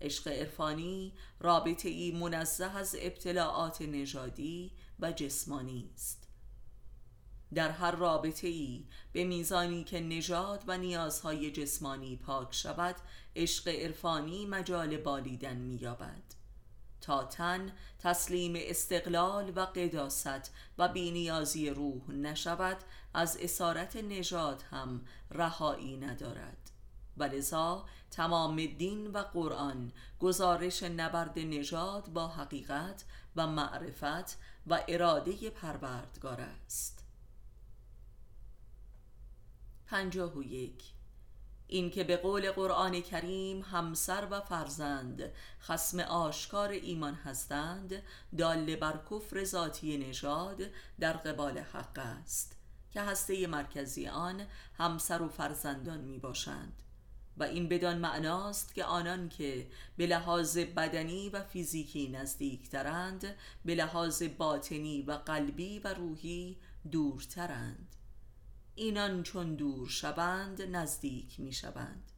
عشق 0.00 0.28
عرفانی 0.28 1.12
رابطه 1.40 1.88
ای 1.88 2.12
منزه 2.12 2.76
از 2.76 2.96
ابتلاعات 3.00 3.82
نژادی 3.82 4.72
و 5.00 5.12
جسمانی 5.12 5.90
است. 5.94 6.28
در 7.54 7.70
هر 7.70 7.90
رابطه 7.90 8.48
ای 8.48 8.86
به 9.12 9.24
میزانی 9.24 9.84
که 9.84 10.00
نژاد 10.00 10.64
و 10.66 10.78
نیازهای 10.78 11.50
جسمانی 11.50 12.16
پاک 12.16 12.54
شود 12.54 12.96
عشق 13.36 13.68
عرفانی 13.68 14.46
مجال 14.46 14.96
بالیدن 14.96 15.56
مییابد. 15.56 16.29
تا 17.10 17.24
تن 17.24 17.72
تسلیم 17.98 18.52
استقلال 18.56 19.52
و 19.56 19.60
قداست 19.60 20.52
و 20.78 20.88
بینیازی 20.88 21.70
روح 21.70 22.10
نشود 22.10 22.76
از 23.14 23.36
اسارت 23.40 23.96
نژاد 23.96 24.62
هم 24.70 25.04
رهایی 25.30 25.96
ندارد. 25.96 26.70
و 27.16 27.24
لذا 27.24 27.84
تمام 28.10 28.66
دین 28.66 29.06
و 29.06 29.18
قرآن 29.18 29.92
گزارش 30.20 30.82
نبرد 30.82 31.38
نژاد 31.38 32.08
با 32.08 32.28
حقیقت 32.28 33.04
و 33.36 33.46
معرفت 33.46 34.38
و 34.66 34.80
اراده 34.88 35.50
پروردگار 35.50 36.40
است. 36.40 37.04
پنجاه 39.86 40.34
و 40.34 40.42
یک 40.42 40.82
این 41.72 41.90
که 41.90 42.04
به 42.04 42.16
قول 42.16 42.50
قرآن 42.50 43.00
کریم 43.00 43.62
همسر 43.62 44.26
و 44.30 44.40
فرزند 44.40 45.32
خسم 45.60 46.00
آشکار 46.00 46.68
ایمان 46.68 47.14
هستند 47.14 48.02
دال 48.38 48.76
بر 48.76 49.00
کفر 49.10 49.44
ذاتی 49.44 49.98
نژاد 49.98 50.62
در 51.00 51.12
قبال 51.12 51.58
حق 51.58 51.98
است 51.98 52.56
که 52.92 53.00
هسته 53.00 53.46
مرکزی 53.46 54.08
آن 54.08 54.46
همسر 54.78 55.22
و 55.22 55.28
فرزندان 55.28 56.00
می 56.00 56.18
باشند 56.18 56.82
و 57.36 57.42
این 57.42 57.68
بدان 57.68 57.98
معناست 57.98 58.74
که 58.74 58.84
آنان 58.84 59.28
که 59.28 59.66
به 59.96 60.06
لحاظ 60.06 60.58
بدنی 60.58 61.28
و 61.28 61.42
فیزیکی 61.42 62.08
نزدیکترند 62.08 63.34
به 63.64 63.74
لحاظ 63.74 64.22
باطنی 64.22 65.02
و 65.02 65.12
قلبی 65.12 65.78
و 65.78 65.94
روحی 65.94 66.56
دورترند. 66.90 67.89
اینان 68.80 69.22
چون 69.22 69.54
دور 69.54 69.88
شوند 69.88 70.62
نزدیک 70.62 71.40
می 71.40 71.52
شوند 71.52 72.12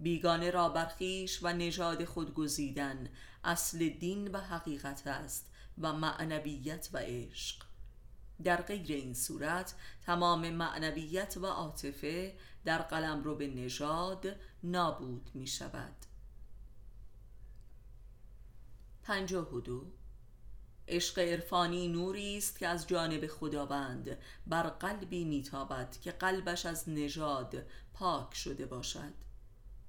بیگانه 0.00 0.50
را 0.50 0.68
برخیش 0.68 1.42
و 1.42 1.52
نژاد 1.52 2.04
خود 2.04 2.34
گزیدن 2.34 3.08
اصل 3.44 3.88
دین 3.88 4.28
و 4.28 4.38
حقیقت 4.38 5.06
است 5.06 5.50
و 5.78 5.92
معنویت 5.92 6.88
و 6.92 6.98
عشق. 6.98 7.62
در 8.44 8.62
غیر 8.62 8.92
این 8.92 9.14
صورت 9.14 9.74
تمام 10.02 10.50
معنویت 10.50 11.36
و 11.36 11.46
عاطفه 11.46 12.36
در 12.64 12.78
قلم 12.78 13.22
رو 13.22 13.36
به 13.36 13.46
نژاد 13.46 14.26
نابود 14.62 15.30
می 15.34 15.46
شود 15.46 15.96
پنجاه 19.02 19.60
دو 19.64 19.92
عشق 20.90 21.18
عرفانی 21.18 21.88
نوری 21.88 22.38
است 22.38 22.58
که 22.58 22.68
از 22.68 22.86
جانب 22.86 23.26
خداوند 23.26 24.18
بر 24.46 24.62
قلبی 24.62 25.24
میتابد 25.24 25.96
که 26.00 26.12
قلبش 26.12 26.66
از 26.66 26.88
نژاد 26.88 27.62
پاک 27.94 28.34
شده 28.34 28.66
باشد. 28.66 29.12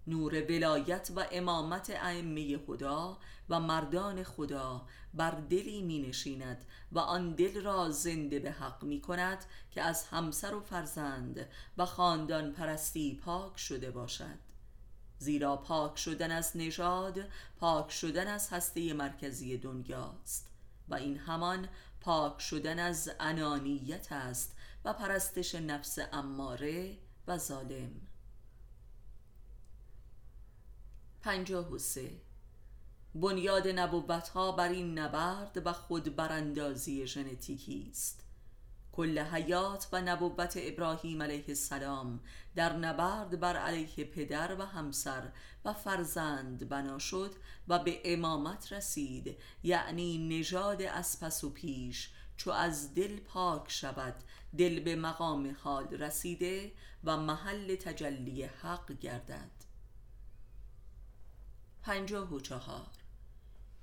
نور 0.07 0.41
ولایت 0.41 1.11
و 1.15 1.25
امامت 1.31 1.89
ائمه 1.89 2.57
خدا 2.57 3.17
و 3.49 3.59
مردان 3.59 4.23
خدا 4.23 4.87
بر 5.13 5.31
دلی 5.31 5.81
می 5.81 5.99
نشیند 5.99 6.65
و 6.91 6.99
آن 6.99 7.31
دل 7.35 7.61
را 7.61 7.89
زنده 7.89 8.39
به 8.39 8.51
حق 8.51 8.83
می 8.83 9.01
کند 9.01 9.45
که 9.71 9.81
از 9.81 10.03
همسر 10.03 10.55
و 10.55 10.59
فرزند 10.59 11.49
و 11.77 11.85
خاندان 11.85 12.51
پرستی 12.51 13.19
پاک 13.23 13.59
شده 13.59 13.91
باشد. 13.91 14.51
زیرا 15.17 15.57
پاک 15.57 15.97
شدن 15.97 16.31
از 16.31 16.51
نژاد 16.57 17.19
پاک 17.59 17.91
شدن 17.91 18.27
از 18.27 18.49
هسته 18.49 18.93
مرکزی 18.93 19.57
دنیاست. 19.57 20.50
و 20.89 20.95
این 20.95 21.17
همان 21.17 21.67
پاک 22.01 22.41
شدن 22.41 22.79
از 22.79 23.11
انانیت 23.19 24.11
است 24.11 24.55
و 24.85 24.93
پرستش 24.93 25.55
نفس 25.55 25.97
اماره 26.13 26.97
و 27.27 27.37
ظالم. 27.37 27.91
پنجاه 31.21 31.71
و 31.71 31.77
سه. 31.77 32.11
بنیاد 33.15 33.67
نبوت 33.67 34.29
ها 34.29 34.51
بر 34.51 34.69
این 34.69 34.99
نبرد 34.99 35.61
و 35.65 35.73
خود 35.73 36.15
براندازی 36.15 37.07
ژنتیکی 37.07 37.87
است. 37.91 38.25
کل 38.91 39.19
حیات 39.19 39.87
و 39.91 40.01
نبوت 40.01 40.53
ابراهیم 40.61 41.21
علیه 41.21 41.45
السلام 41.47 42.19
در 42.55 42.73
نبرد 42.73 43.39
بر 43.39 43.57
علیه 43.57 44.05
پدر 44.05 44.55
و 44.59 44.65
همسر 44.65 45.31
و 45.65 45.73
فرزند 45.73 46.69
بنا 46.69 46.99
شد 46.99 47.35
و 47.67 47.79
به 47.79 48.01
امامت 48.05 48.73
رسید 48.73 49.37
یعنی 49.63 50.27
نژاد 50.39 50.81
از 50.81 51.19
پس 51.19 51.43
و 51.43 51.49
پیش 51.49 52.09
چو 52.37 52.51
از 52.51 52.93
دل 52.93 53.19
پاک 53.19 53.71
شود 53.71 54.15
دل 54.57 54.79
به 54.79 54.95
مقام 54.95 55.55
حال 55.63 55.87
رسیده 55.87 56.71
و 57.03 57.17
محل 57.17 57.75
تجلی 57.75 58.43
حق 58.43 58.91
گردد. 58.91 59.51
پنجاه 61.81 62.33
و 62.33 62.39
چهار. 62.39 62.87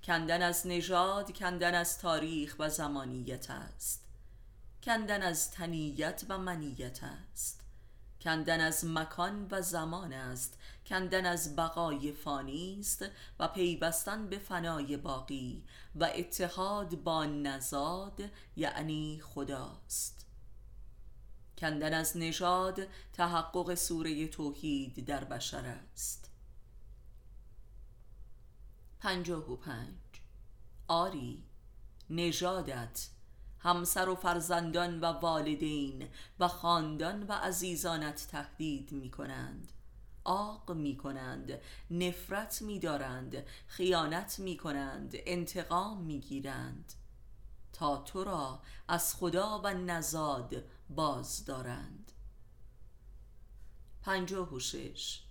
کندن 0.03 0.43
از 0.43 0.67
نژاد 0.67 1.33
کندن 1.33 1.75
از 1.75 1.99
تاریخ 1.99 2.57
و 2.59 2.69
زمانیت 2.69 3.51
است. 3.51 4.08
کندن 4.83 5.23
از 5.23 5.51
تنیت 5.51 6.25
و 6.29 6.39
منیت 6.39 7.01
است. 7.03 7.61
کندن 8.21 8.61
از 8.61 8.85
مکان 8.85 9.47
و 9.51 9.63
زمان 9.63 10.13
است. 10.13 10.59
کندن 10.87 11.27
از 11.27 11.57
بقای 11.57 12.13
فانی 12.13 12.77
است 12.81 13.05
و 13.39 13.49
پیوستن 13.49 14.29
به 14.29 14.39
فنای 14.39 14.97
باقی 14.97 15.65
و 15.95 16.11
اتحاد 16.15 17.03
با 17.03 17.25
نزاد 17.25 18.21
یعنی 18.57 19.21
خداست. 19.25 20.27
کندن 21.59 21.95
از 21.95 22.17
نژاد 22.17 22.87
تحقق 23.13 23.75
سوره 23.75 24.29
توحید 24.29 25.05
در 25.05 25.25
بشر 25.25 25.79
است. 25.95 26.31
پنجاه 29.01 29.53
و 29.53 29.57
پنج. 29.57 29.95
آری 30.89 31.45
نژادت 32.11 33.09
همسر 33.69 34.09
و 34.09 34.15
فرزندان 34.15 35.01
و 35.01 35.05
والدین 35.05 36.09
و 36.41 36.49
خاندان 36.49 37.23
و 37.23 37.33
عزیزانت 37.33 38.27
تهدید 38.31 38.93
می 38.93 39.11
کنند 39.11 39.73
آق 40.25 40.73
می 40.73 40.97
کنند 40.97 41.59
نفرت 41.91 42.63
می 42.63 42.79
دارند 42.79 43.47
خیانت 43.67 44.39
می 44.39 44.57
کنند 44.57 45.13
انتقام 45.15 46.03
می 46.03 46.21
گیرند 46.21 46.93
تا 47.73 47.97
تو 47.97 48.25
را 48.25 48.63
از 48.89 49.15
خدا 49.15 49.61
و 49.65 49.75
نزاد 49.75 50.65
باز 50.91 51.45
دارند. 51.45 52.13
پنجاه 54.03 54.55
و 54.55 54.59
شش. 54.59 55.23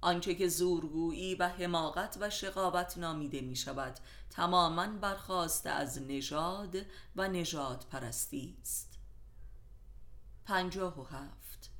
آنچه 0.00 0.34
که 0.34 0.48
زورگویی 0.48 1.34
و 1.34 1.48
حماقت 1.48 2.16
و 2.20 2.30
شقاوت 2.30 2.98
نامیده 2.98 3.40
می 3.40 3.56
شود 3.56 3.98
تماما 4.36 4.86
برخواسته 4.86 5.70
از 5.70 6.02
نژاد 6.02 6.76
و 7.16 7.28
نژاد 7.28 7.86
پرستی 7.90 8.56
است. 8.60 8.98
پنجاه 10.44 11.00
و 11.00 11.04
هفت. 11.04 11.70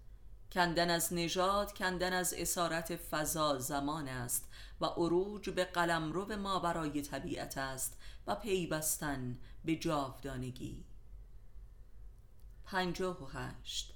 کندن 0.53 0.91
از 0.91 1.13
نژاد 1.13 1.73
کندن 1.73 2.13
از 2.13 2.35
اسارت 2.35 2.97
فضا 2.97 3.59
زمان 3.59 4.09
است 4.09 4.49
و 4.81 4.85
عروج 4.87 5.51
به 5.51 5.65
قلمرو 5.65 6.37
ما 6.37 6.59
برای 6.59 7.03
طبیعت 7.03 7.59
است 7.59 7.99
و 8.27 8.35
پیوستن 8.35 9.39
به 9.65 9.77
جاودانگی. 9.77 10.85
پنجاه 12.65 13.23
و 13.23 13.27
هشت. 13.27 13.96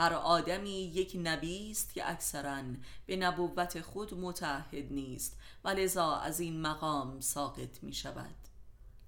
هر 0.00 0.12
آدمی 0.12 0.82
یک 0.82 1.16
نبی 1.22 1.70
است 1.70 1.94
که 1.94 2.10
اکثرا 2.10 2.62
به 3.06 3.16
نبوت 3.16 3.80
خود 3.80 4.14
متعهد 4.14 4.92
نیست 4.92 5.38
و 5.64 5.68
لذا 5.68 6.16
از 6.16 6.40
این 6.40 6.60
مقام 6.60 7.20
ساقط 7.20 7.82
می 7.82 7.92
شود 7.92 8.34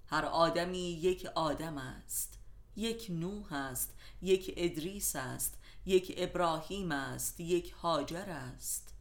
هر 0.06 0.24
آدمی 0.24 0.90
یک 0.92 1.26
آدم 1.26 1.78
است 1.78 2.38
یک 2.76 3.06
نوح 3.10 3.52
است 3.52 3.94
یک 4.22 4.54
ادریس 4.56 5.16
است 5.16 5.58
یک 5.86 6.14
ابراهیم 6.16 6.92
است 6.92 7.40
یک 7.40 7.70
هاجر 7.72 8.30
است. 8.30 8.94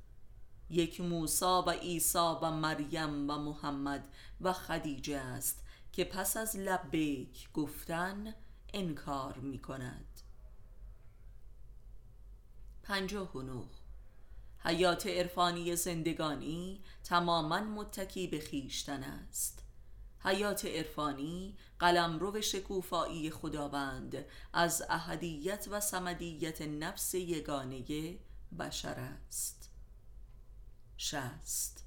یک 0.70 1.02
موسا 1.02 1.62
و 1.62 1.70
عیسی 1.70 2.36
و 2.42 2.52
مریم 2.52 3.30
و 3.30 3.38
محمد 3.38 4.08
و 4.42 4.54
خدیجه 4.54 5.18
است 5.18 5.64
که 5.92 6.04
پس 6.04 6.38
از 6.38 6.56
لبیک 6.56 7.52
گفتن 7.54 8.36
انکار 8.74 9.38
می 9.38 9.60
کند 9.60 10.11
پنجاه 12.92 13.38
و 13.38 13.42
نه. 13.42 13.64
حیات 14.58 15.08
عرفانی 15.08 15.76
زندگانی 15.76 16.84
تماما 17.04 17.60
متکی 17.60 18.28
به 18.28 18.40
خیشتن 18.40 19.04
است. 19.04 19.64
حیات 20.20 20.66
عرفانی 20.66 21.58
قلمرو 21.80 22.42
شکوفایی 22.42 23.30
خداوند 23.30 24.26
از 24.54 24.84
احدیت 24.90 25.68
و 25.72 25.80
سمدیت 25.80 26.62
نفس 26.62 27.14
یگانه 27.14 28.18
بشر 28.60 29.00
است. 29.00 29.70
شست 30.98 31.86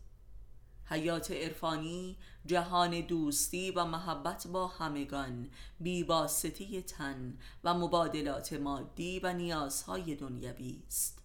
حیات 0.87 1.31
عرفانی 1.31 2.17
جهان 2.47 3.01
دوستی 3.01 3.71
و 3.71 3.85
محبت 3.85 4.47
با 4.47 4.67
همگان 4.67 5.51
بیواسطه 5.81 6.83
تن 6.83 7.39
و 7.65 7.75
مبادلات 7.75 8.53
مادی 8.53 9.21
و 9.21 9.33
نیازهای 9.33 10.15
دنیوی 10.15 10.83
است. 10.87 11.19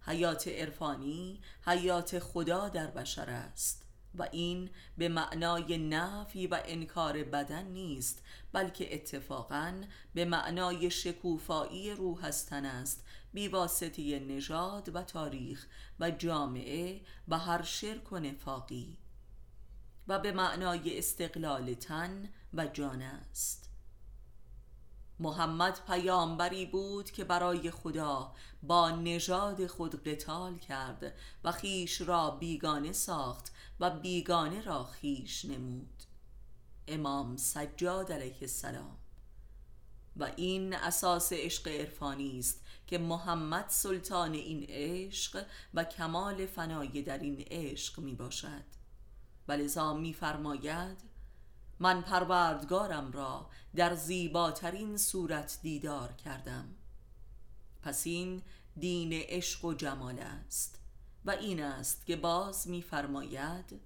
حیات 0.00 0.48
عرفانی 0.48 1.40
حیات 1.66 2.18
خدا 2.18 2.68
در 2.68 2.86
بشر 2.86 3.30
است 3.30 3.84
و 4.18 4.28
این 4.32 4.70
به 4.98 5.08
معنای 5.08 5.78
نفی 5.78 6.46
و 6.46 6.60
انکار 6.64 7.24
بدن 7.24 7.64
نیست 7.64 8.22
بلکه 8.52 8.94
اتفاقا 8.94 9.82
به 10.14 10.24
معنای 10.24 10.90
شکوفایی 10.90 11.90
روح 11.90 12.26
هستن 12.26 12.64
است 12.64 13.04
بیواسطه 13.34 14.20
نژاد 14.20 14.94
و 14.94 15.02
تاریخ 15.02 15.66
و 16.00 16.10
جامعه 16.10 17.00
و 17.28 17.38
هر 17.38 17.62
شرک 17.62 18.12
و 18.12 18.18
نفاقی 18.18 18.98
و 20.08 20.18
به 20.18 20.32
معنای 20.32 20.98
استقلال 20.98 21.74
تن 21.74 22.28
و 22.54 22.66
جان 22.66 23.02
است. 23.02 23.70
محمد 25.18 25.80
پیامبری 25.86 26.66
بود 26.66 27.10
که 27.10 27.24
برای 27.24 27.70
خدا 27.70 28.34
با 28.62 28.90
نژاد 28.90 29.66
خود 29.66 30.04
قتال 30.04 30.58
کرد 30.58 31.14
و 31.44 31.52
خیش 31.52 32.00
را 32.00 32.30
بیگانه 32.30 32.92
ساخت 32.92 33.52
و 33.80 33.90
بیگانه 33.90 34.62
را 34.62 34.84
خیش 34.84 35.44
نمود. 35.44 36.02
امام 36.88 37.36
سجاد 37.36 38.12
علیه 38.12 38.38
السلام. 38.40 38.98
و 40.16 40.30
این 40.36 40.74
اساس 40.74 41.32
عشق 41.32 41.68
عرفانی 41.68 42.38
است 42.38 42.63
که 42.94 42.98
محمد 42.98 43.64
سلطان 43.68 44.32
این 44.32 44.66
عشق 44.68 45.46
و 45.74 45.84
کمال 45.84 46.46
فنای 46.46 47.02
در 47.02 47.18
این 47.18 47.44
عشق 47.50 48.00
می 48.00 48.14
باشد. 48.14 48.64
و 49.48 49.94
می 49.94 50.12
فرماید 50.12 50.96
من 51.78 52.02
پروردگارم 52.02 53.12
را 53.12 53.50
در 53.76 53.94
زیباترین 53.94 54.96
صورت 54.96 55.58
دیدار 55.62 56.12
کردم. 56.12 56.74
پس 57.82 58.06
این 58.06 58.42
دین 58.76 59.12
عشق 59.12 59.64
و 59.64 59.74
جمال 59.74 60.18
است 60.18 60.78
و 61.24 61.30
این 61.30 61.62
است 61.62 62.06
که 62.06 62.16
باز 62.16 62.68
میفرماید 62.68 63.80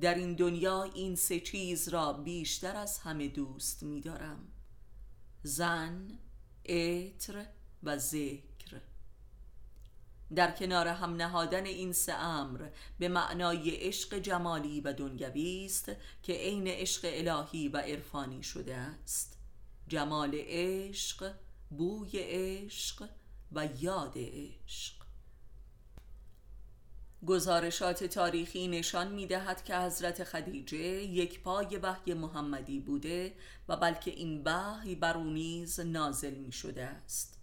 در 0.00 0.14
این 0.14 0.34
دنیا 0.34 0.82
این 0.82 1.16
سه 1.16 1.40
چیز 1.40 1.88
را 1.88 2.12
بیشتر 2.12 2.76
از 2.76 2.98
همه 2.98 3.28
دوست 3.28 3.82
می‌دارم 3.82 4.48
زن، 5.42 6.18
عطر 6.68 7.46
و 7.86 7.98
ذکر. 7.98 8.80
در 10.34 10.50
کنار 10.50 10.88
هم 10.88 11.16
نهادن 11.16 11.64
این 11.66 11.92
سه 11.92 12.12
امر 12.12 12.68
به 12.98 13.08
معنای 13.08 13.70
عشق 13.70 14.18
جمالی 14.18 14.80
و 14.80 14.92
دنیوی 14.92 15.64
است 15.66 15.92
که 16.22 16.32
عین 16.32 16.66
عشق 16.66 17.00
الهی 17.04 17.68
و 17.68 17.76
عرفانی 17.76 18.42
شده 18.42 18.74
است. 18.74 19.38
جمال 19.88 20.30
عشق 20.34 21.32
بوی 21.70 22.10
عشق 22.14 23.08
و 23.52 23.68
یاد 23.80 24.14
عشق. 24.16 24.96
گزارشات 27.26 28.04
تاریخی 28.04 28.68
نشان 28.68 29.12
می 29.12 29.26
دهد 29.26 29.64
که 29.64 29.76
حضرت 29.76 30.24
خدیجه 30.24 30.78
یک 30.78 31.40
پای 31.42 31.76
وحی 31.76 32.14
محمدی 32.14 32.80
بوده 32.80 33.34
و 33.68 33.76
بلکه 33.76 34.10
این 34.10 34.42
وحی 34.44 34.94
بر 34.94 35.16
نیز 35.16 35.80
نازل 35.80 36.34
می 36.34 36.52
شده 36.52 36.84
است. 36.84 37.38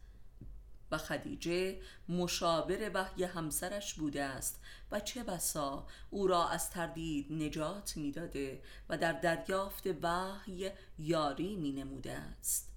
و 0.94 0.98
خدیجه 0.98 1.82
مشاور 2.10 2.92
وحی 2.94 3.24
همسرش 3.24 3.94
بوده 3.94 4.24
است 4.24 4.62
و 4.92 5.00
چه 5.00 5.24
بسا 5.24 5.88
او 6.10 6.28
را 6.28 6.48
از 6.48 6.70
تردید 6.70 7.34
نجات 7.34 7.98
می‌داده 7.98 8.62
و 8.90 8.98
در 8.98 9.12
دریافت 9.12 9.84
وحی 10.02 10.70
یاری 11.00 11.56
می 11.56 11.72
نموده 11.72 12.12
است. 12.12 12.70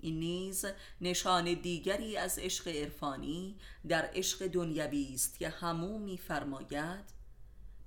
این 0.00 0.18
نیز 0.20 0.64
نشان 1.00 1.54
دیگری 1.54 2.16
از 2.16 2.38
عشق 2.38 2.68
عرفانی 2.68 3.56
در 3.88 4.10
عشق 4.14 4.46
دنیوی 4.46 5.14
است 5.14 5.38
که 5.38 5.48
همو 5.48 5.98
میفرماید 5.98 7.04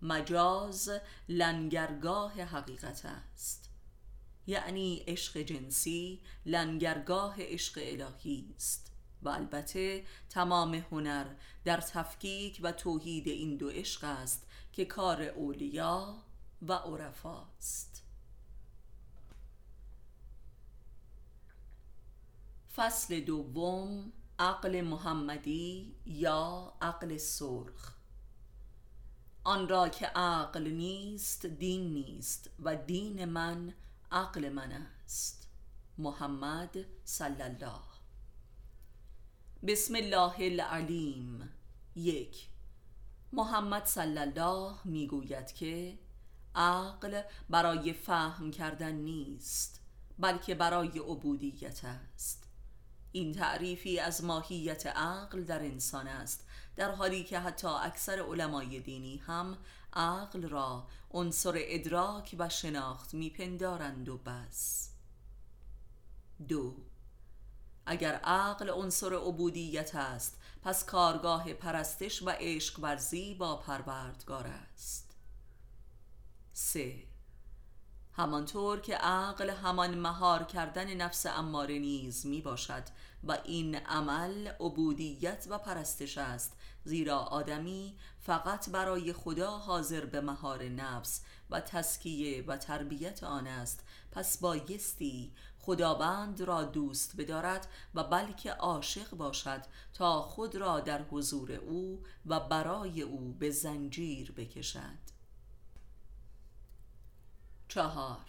مجاز 0.02 0.92
لنگرگاه 1.30 2.42
حقیقت 2.42 3.06
است. 3.06 3.70
یعنی 4.48 5.04
عشق 5.08 5.38
جنسی 5.38 6.22
لنگرگاه 6.46 7.36
عشق 7.40 7.80
الهی 7.84 8.54
است. 8.56 8.95
و 9.26 9.30
البته 9.30 10.04
تمام 10.30 10.74
هنر 10.92 11.26
در 11.64 11.78
تفکیک 11.78 12.60
و 12.64 12.72
توحید 12.72 13.28
این 13.28 13.58
دو 13.58 13.70
عشق 13.70 14.04
است 14.04 14.48
که 14.74 14.86
کار 14.86 15.22
اولیا 15.22 16.16
و 16.68 16.74
عرفاست 16.74 18.06
فصل 22.76 23.20
دوم 23.20 24.12
عقل 24.40 24.82
محمدی 24.82 25.96
یا 26.06 26.74
عقل 26.82 27.18
سرخ. 27.18 27.96
آن 29.44 29.70
را 29.70 29.90
که 29.90 30.06
عقل 30.06 30.68
نیست 30.68 31.46
دین 31.46 31.94
نیست 31.94 32.50
و 32.60 32.76
دین 32.76 33.26
من 33.26 33.74
عقل 34.12 34.50
من 34.50 34.72
است. 34.72 35.48
محمد 35.98 36.86
صلی 37.04 37.42
الله 37.42 37.95
بسم 39.68 39.96
الله 39.96 40.36
العلیم. 40.40 41.50
یک. 41.96 42.48
محمد 43.34 43.86
صلی 43.86 44.20
الله 44.20 44.76
می‌گوید 44.86 45.52
که 45.54 46.00
عقل 46.56 47.22
برای 47.50 47.94
فهم 47.94 48.52
کردن 48.52 48.92
نیست 48.92 49.82
بلکه 50.20 50.56
برای 50.56 51.00
عبودیت 51.00 51.86
است. 51.86 52.44
این 53.12 53.34
تعریفی 53.34 54.00
از 54.00 54.24
ماهیت 54.24 54.88
عقل 54.88 55.44
در 55.44 55.60
انسان 55.60 56.08
است 56.08 56.48
در 56.76 56.92
حالی 56.92 57.24
که 57.24 57.40
حتی 57.40 57.68
اکثر 57.68 58.20
علمای 58.20 58.80
دینی 58.80 59.18
هم 59.18 59.58
عقل 59.94 60.50
را 60.50 60.88
عنصر 61.12 61.54
ادراک 61.56 62.36
و 62.40 62.50
شناخت 62.50 63.14
میپندارند 63.14 64.10
و 64.10 64.18
بس. 64.18 64.90
دو. 66.48 66.76
اگر 67.86 68.14
عقل 68.16 68.70
عنصر 68.70 69.14
عبودیت 69.14 69.96
است 69.96 70.38
پس 70.62 70.86
کارگاه 70.86 71.54
پرستش 71.54 72.24
و 72.24 72.30
عشق 72.30 72.80
ورزی 72.80 73.34
با 73.34 73.56
پروردگار 73.56 74.48
است. 74.48 75.16
سه. 76.54 77.04
همانطور 78.14 78.80
که 78.80 78.96
عقل 78.96 79.50
همان 79.50 79.98
مهار 79.98 80.44
کردن 80.44 80.94
نفس 80.94 81.26
اماره 81.26 81.80
نیز 81.80 82.26
می 82.26 82.42
باشد 82.42 82.84
و 83.24 83.38
این 83.44 83.76
عمل 83.76 84.48
عبودیت 84.48 85.48
و 85.50 85.58
پرستش 85.58 86.18
است 86.18 86.58
زیرا 86.84 87.18
آدمی 87.18 87.98
فقط 88.20 88.70
برای 88.70 89.14
خدا 89.14 89.58
حاضر 89.58 90.06
به 90.06 90.22
مهار 90.22 90.64
نفس 90.64 91.22
و 91.50 91.62
تسکیه 91.62 92.44
و 92.48 92.58
تربیت 92.58 93.24
آن 93.24 93.48
است 93.48 93.84
پس 94.12 94.38
بایستی 94.38 95.34
خداوند 95.66 96.42
را 96.42 96.64
دوست 96.64 97.18
بدارد 97.18 97.68
و 97.96 98.04
بلکه 98.04 98.52
عاشق 98.52 99.10
باشد 99.10 99.62
تا 99.94 100.22
خود 100.22 100.56
را 100.56 100.80
در 100.80 101.02
حضور 101.02 101.52
او 101.52 102.04
و 102.26 102.40
برای 102.40 103.02
او 103.02 103.34
به 103.40 103.50
زنجیر 103.50 104.32
بکشد. 104.32 105.16
چهار. 107.68 108.26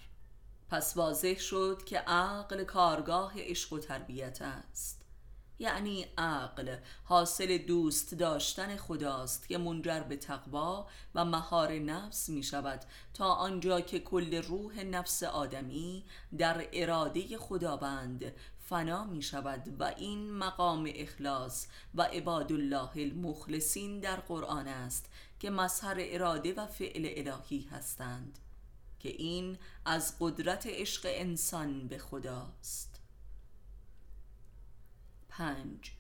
پس 0.69 0.97
واضح 0.97 1.39
شد 1.39 1.85
که 1.85 1.99
عقل 1.99 2.65
کارگاه 2.65 3.33
عشق 3.37 3.73
و 3.73 3.79
تربیت 3.79 4.43
است. 4.43 4.96
یعنی 5.59 6.07
عقل 6.19 6.77
حاصل 7.05 7.59
دوست 7.59 8.15
داشتن 8.15 8.77
خداست 8.77 9.49
که 9.49 9.59
منجر 9.59 10.01
به 10.01 10.17
تقوا 10.17 10.87
و 11.15 11.25
مهار 11.25 11.73
نفس 11.73 12.29
می 12.29 12.43
شود 12.43 12.85
تا 13.15 13.33
آنجا 13.33 13.81
که 13.81 14.01
کل 14.01 14.43
روح 14.43 14.85
نفس 14.85 15.23
آدمی 15.23 16.05
در 16.39 16.67
اراده 16.73 17.39
خداوند 17.39 18.33
فنا 18.59 19.05
می 19.05 19.23
شود 19.23 19.77
و 19.81 19.85
این 19.85 20.33
مقام 20.33 20.91
اخلاص 20.95 21.67
و 21.95 22.03
عباد 22.03 22.53
الله 22.53 22.91
المخلصین 22.97 24.01
در 24.01 24.17
قرآن 24.17 24.69
است 24.69 25.11
که 25.41 25.51
مظهر 25.51 25.97
اراده 25.99 26.55
و 26.55 26.67
فعل 26.67 27.29
الهی 27.29 27.69
هستند 27.71 28.39
که 28.99 29.09
این 29.09 29.59
از 29.85 30.15
قدرت 30.21 30.67
عشق 30.67 31.03
انسان 31.05 31.89
به 31.89 31.99
خداست. 31.99 32.96
پنج. 35.39 35.93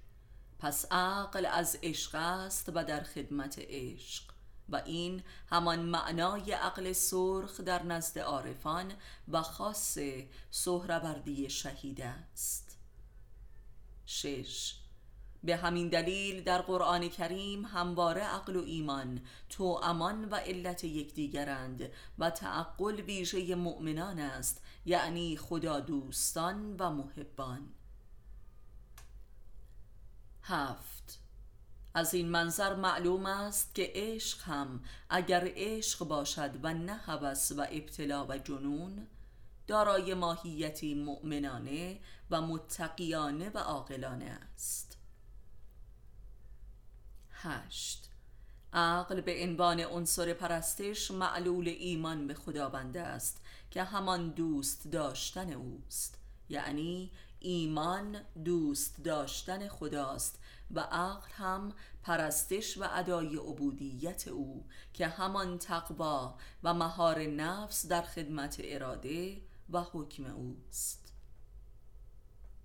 پس 0.58 0.92
عقل 0.92 1.46
از 1.46 1.78
عشق 1.82 2.14
است 2.14 2.70
و 2.74 2.84
در 2.84 3.02
خدمت 3.02 3.58
عشق. 3.58 4.24
و 4.68 4.82
این 4.86 5.22
همان 5.50 5.78
معنای 5.78 6.52
عقل 6.52 6.92
سرخ 6.92 7.60
در 7.60 7.82
نزد 7.82 8.18
عارفان 8.18 8.92
و 9.28 9.42
خاص 9.42 9.98
سهروردی 10.50 11.50
شهید 11.50 12.00
است. 12.00 12.78
شش. 14.06 14.74
به 15.44 15.56
همین 15.56 15.88
دلیل 15.88 16.42
در 16.42 16.62
قرآن 16.62 17.08
کریم 17.08 17.64
همواره 17.64 18.22
عقل 18.22 18.56
و 18.56 18.62
ایمان 18.64 19.20
تو 19.48 19.64
امان 19.64 20.24
و 20.24 20.34
علت 20.34 20.84
یکدیگرند 20.84 21.90
و 22.18 22.30
تعقل 22.30 23.00
ویژه 23.00 23.54
مؤمنان 23.54 24.18
است 24.18 24.62
یعنی 24.86 25.36
خدا 25.36 25.80
دوستان 25.80 26.76
و 26.78 26.90
محبان. 26.90 27.68
هفت. 30.48 31.18
از 31.94 32.14
این 32.14 32.28
منظر 32.28 32.74
معلوم 32.74 33.26
است 33.26 33.74
که 33.74 33.92
عشق 33.94 34.42
هم 34.42 34.80
اگر 35.10 35.52
عشق 35.56 36.04
باشد 36.04 36.50
و 36.62 36.74
نه 36.74 36.94
هوس 36.94 37.52
و 37.52 37.66
ابتلا 37.70 38.26
و 38.26 38.38
جنون 38.38 39.06
دارای 39.66 40.14
ماهیتی 40.14 40.94
مؤمنانه 40.94 42.00
و 42.30 42.40
متقیانه 42.40 43.50
و 43.54 43.58
عاقلانه 43.58 44.24
است. 44.24 44.98
هشت. 47.30 48.10
عقل 48.72 49.20
به 49.20 49.42
عنوان 49.42 49.80
عنصر 49.80 50.32
پرستش 50.32 51.10
معلول 51.10 51.68
ایمان 51.68 52.26
به 52.26 52.34
خداوند 52.34 52.96
است 52.96 53.40
که 53.70 53.82
همان 53.82 54.30
دوست 54.30 54.88
داشتن 54.88 55.52
اوست. 55.52 56.18
یعنی 56.48 57.10
ایمان 57.40 58.20
دوست 58.44 59.02
داشتن 59.02 59.68
خداست 59.68 60.38
و 60.70 60.80
عقل 60.80 61.28
هم 61.32 61.72
پرستش 62.02 62.78
و 62.78 62.84
ادای 62.92 63.36
عبودیت 63.36 64.28
او 64.28 64.66
که 64.94 65.06
همان 65.06 65.58
تقوا 65.58 66.34
و 66.62 66.74
مهار 66.74 67.22
نفس 67.22 67.86
در 67.86 68.02
خدمت 68.02 68.56
اراده 68.64 69.40
و 69.70 69.80
حکم 69.80 70.24
اوست. 70.24 71.12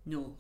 نو 0.05 0.33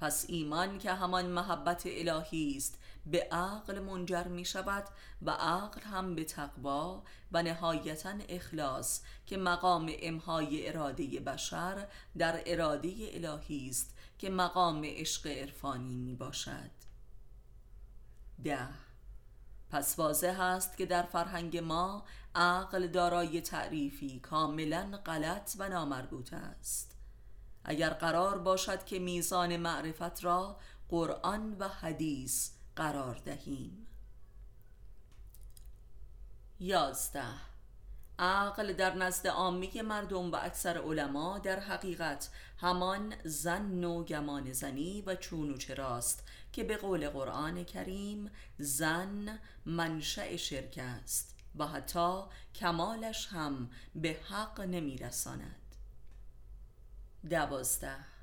پس 0.00 0.24
ایمان 0.28 0.78
که 0.78 0.92
همان 0.92 1.26
محبت 1.26 1.82
الهی 1.86 2.56
است 2.56 2.78
به 3.10 3.28
عقل 3.32 3.78
منجر 3.78 4.24
می 4.24 4.44
شود 4.44 4.84
و 5.22 5.30
عقل 5.30 5.80
هم 5.80 6.14
به 6.14 6.24
تقوا 6.24 7.02
و 7.32 7.42
نهایتا 7.42 8.12
اخلاص 8.28 9.00
که 9.26 9.36
مقام 9.36 9.92
امهای 10.02 10.68
اراده 10.68 11.20
بشر 11.20 11.86
در 12.18 12.42
اراده 12.46 12.92
الهی 13.12 13.68
است 13.68 13.94
که 14.18 14.30
مقام 14.30 14.82
عشق 14.84 15.26
عرفانی 15.26 15.96
می 15.96 16.14
باشد 16.14 16.70
ده. 18.44 18.68
پس 19.70 19.98
واضح 19.98 20.40
است 20.40 20.76
که 20.76 20.86
در 20.86 21.02
فرهنگ 21.02 21.58
ما 21.58 22.04
عقل 22.34 22.86
دارای 22.86 23.40
تعریفی 23.40 24.20
کاملا 24.20 25.00
غلط 25.06 25.52
و 25.58 25.68
نامربوط 25.68 26.32
است. 26.32 26.96
اگر 27.64 27.90
قرار 27.90 28.38
باشد 28.38 28.84
که 28.84 28.98
میزان 28.98 29.56
معرفت 29.56 30.24
را 30.24 30.56
قرآن 30.88 31.56
و 31.58 31.68
حدیث 31.68 32.50
قرار 32.80 33.14
دهیم. 33.24 33.86
یازده. 36.60 37.24
عقل 38.18 38.72
در 38.72 38.94
نزد 38.94 39.26
عامه 39.26 39.82
مردم 39.82 40.32
و 40.32 40.36
اکثر 40.36 40.78
علما 40.78 41.38
در 41.38 41.60
حقیقت 41.60 42.30
همان 42.58 43.14
زن 43.24 43.84
و 43.84 44.04
گمان 44.04 44.52
زنی 44.52 45.02
و 45.02 45.14
چون 45.14 45.50
و 45.50 45.56
چراست 45.56 46.28
که 46.52 46.64
به 46.64 46.76
قول 46.76 47.08
قرآن 47.08 47.64
کریم 47.64 48.30
زن 48.58 49.38
منشأ 49.66 50.36
شرک 50.36 50.78
است 50.82 51.36
و 51.56 51.66
حتی 51.66 52.22
کمالش 52.54 53.26
هم 53.26 53.70
به 53.94 54.16
حق 54.28 54.60
نمیرساند. 54.60 55.76
دوازده. 57.30 58.19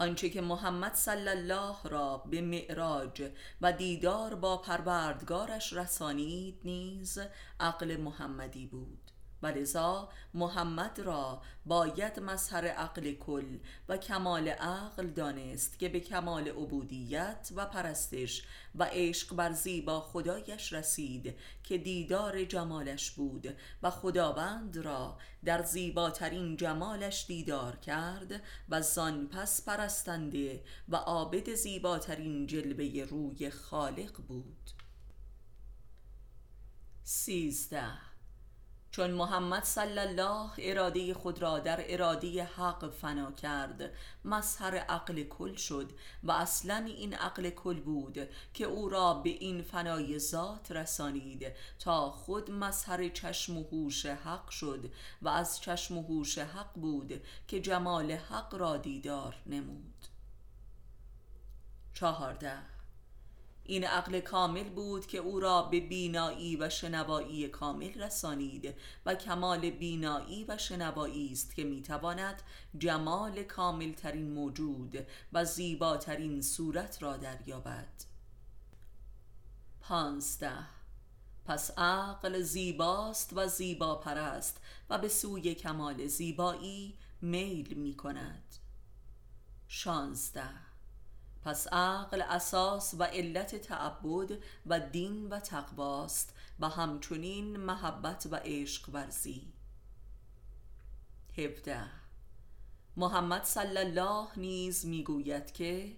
آنچه 0.00 0.30
که 0.30 0.40
محمد 0.40 0.94
صلی 0.94 1.28
الله 1.28 1.76
را 1.84 2.16
به 2.16 2.40
معراج 2.40 3.30
و 3.60 3.72
دیدار 3.72 4.34
با 4.34 4.56
پروردگارش 4.56 5.72
رسانید 5.72 6.60
نیز 6.64 7.18
عقل 7.60 7.96
محمدی 7.96 8.66
بود. 8.66 9.07
و 9.42 9.52
محمد 10.34 11.00
را 11.00 11.42
باید 11.66 12.20
مظهر 12.20 12.66
عقل 12.66 13.12
کل 13.12 13.58
و 13.88 13.96
کمال 13.96 14.48
عقل 14.48 15.06
دانست 15.06 15.78
که 15.78 15.88
به 15.88 16.00
کمال 16.00 16.48
عبودیت 16.48 17.52
و 17.56 17.66
پرستش 17.66 18.42
و 18.74 18.84
عشق 18.92 19.34
بر 19.34 19.52
زیبا 19.52 20.00
خدایش 20.00 20.72
رسید 20.72 21.34
که 21.62 21.78
دیدار 21.78 22.44
جمالش 22.44 23.10
بود 23.10 23.56
و 23.82 23.90
خداوند 23.90 24.76
را 24.76 25.18
در 25.44 25.62
زیباترین 25.62 26.56
جمالش 26.56 27.24
دیدار 27.28 27.76
کرد 27.76 28.42
و 28.68 28.82
زان 28.82 29.28
پس 29.28 29.64
پرستنده 29.64 30.64
و 30.88 30.96
عابد 30.96 31.54
زیباترین 31.54 32.46
جلوه 32.46 33.06
روی 33.10 33.50
خالق 33.50 34.20
بود. 34.28 34.70
سیزده 37.02 38.07
چون 38.90 39.10
محمد 39.10 39.64
صلی 39.64 39.98
الله 39.98 40.50
اراده 40.58 41.14
خود 41.14 41.42
را 41.42 41.58
در 41.58 41.84
اراده 41.88 42.44
حق 42.44 42.90
فنا 42.90 43.32
کرد. 43.32 43.92
مظهر 44.24 44.76
عقل 44.76 45.22
کل 45.22 45.54
شد 45.54 45.92
و 46.22 46.32
اصلا 46.32 46.76
این 46.76 47.14
عقل 47.14 47.50
کل 47.50 47.80
بود 47.80 48.28
که 48.54 48.64
او 48.64 48.88
را 48.88 49.14
به 49.14 49.30
این 49.30 49.62
فنای 49.62 50.18
ذات 50.18 50.72
رسانید 50.72 51.52
تا 51.78 52.10
خود 52.10 52.50
مظهر 52.50 53.08
چشم 53.08 53.58
و 53.58 53.64
هوش 53.64 54.06
حق 54.06 54.48
شد 54.48 54.92
و 55.22 55.28
از 55.28 55.60
چشم 55.60 55.98
و 55.98 56.02
هوش 56.02 56.38
حق 56.38 56.74
بود 56.74 57.22
که 57.48 57.60
جمال 57.60 58.10
حق 58.12 58.54
را 58.54 58.76
دیدار 58.76 59.36
نمود. 59.46 60.04
چهارده 61.94 62.77
این 63.70 63.84
عقل 63.84 64.20
کامل 64.20 64.68
بود 64.68 65.06
که 65.06 65.18
او 65.18 65.40
را 65.40 65.62
به 65.62 65.80
بینایی 65.80 66.56
و 66.56 66.68
شنوایی 66.68 67.48
کامل 67.48 67.94
رسانید 67.94 68.74
و 69.06 69.14
کمال 69.14 69.70
بینایی 69.70 70.44
و 70.48 70.58
شنوایی 70.58 71.32
است 71.32 71.54
که 71.54 71.64
می‌تواند 71.64 72.42
جمال 72.78 73.42
کامل 73.42 73.92
ترین 73.92 74.30
موجود 74.30 75.06
و 75.32 75.44
زیباترین 75.44 76.42
صورت 76.42 77.02
را 77.02 77.16
دریابد. 77.16 77.88
پانزده. 79.80 80.66
پس 81.44 81.78
عقل 81.78 82.40
زیباست 82.40 83.32
و 83.36 83.46
زیبا 83.46 83.94
پرست 83.94 84.60
و 84.90 84.98
به 84.98 85.08
سوی 85.08 85.54
کمال 85.54 86.06
زیبایی 86.06 86.94
میل 87.20 87.74
می 87.74 87.96
کند 87.96 88.54
شانزده. 89.68 90.67
پس 91.44 91.66
عقل 91.72 92.22
اساس 92.22 92.94
و 92.98 93.04
علت 93.04 93.56
تعبد 93.56 94.38
و 94.66 94.80
دین 94.80 95.28
و 95.28 95.40
تقواست 95.40 96.34
و 96.60 96.68
همچنین 96.68 97.56
محبت 97.56 98.28
و 98.30 98.36
عشق 98.36 98.88
ورزی. 98.92 99.52
هفته 101.38 101.84
محمد 102.96 103.44
صلی 103.44 103.78
الله 103.78 104.28
نیز 104.36 104.86
می‌گوید 104.86 105.52
که 105.52 105.96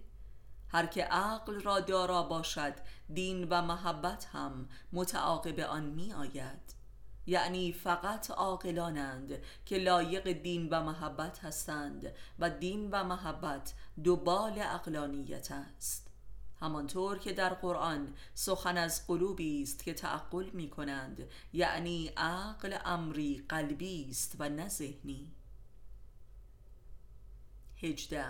هر 0.69 0.85
که 0.85 1.03
عقل 1.03 1.61
را 1.61 1.79
دارا 1.79 2.23
باشد 2.23 2.73
دین 3.13 3.47
و 3.49 3.61
محبت 3.61 4.25
هم 4.25 4.69
متعاقب 4.93 5.59
آن 5.59 5.83
می 5.83 6.13
آید 6.13 6.80
یعنی 7.27 7.73
فقط 7.73 8.31
عاقلانند 8.31 9.43
که 9.65 9.77
لایق 9.77 10.31
دین 10.31 10.69
و 10.69 10.83
محبت 10.83 11.39
هستند 11.39 12.13
و 12.39 12.49
دین 12.49 12.89
و 12.91 13.03
محبت 13.03 13.73
دوبال 14.03 14.59
اقلانیت 14.59 15.51
است. 15.51 16.07
همانطور 16.61 17.17
که 17.17 17.33
در 17.33 17.53
قرآن 17.53 18.13
سخن 18.33 18.77
از 18.77 19.07
قلوبی 19.07 19.63
است 19.63 19.83
که 19.83 19.93
تعقل 19.93 20.49
می 20.49 20.69
کنند 20.69 21.27
یعنی 21.53 22.11
عقل 22.17 22.77
امری 22.85 23.45
قلبی 23.49 24.07
است 24.09 24.35
و 24.39 24.49
نه 24.49 24.67
ذهنی. 24.67 25.31
هجده. 27.77 28.25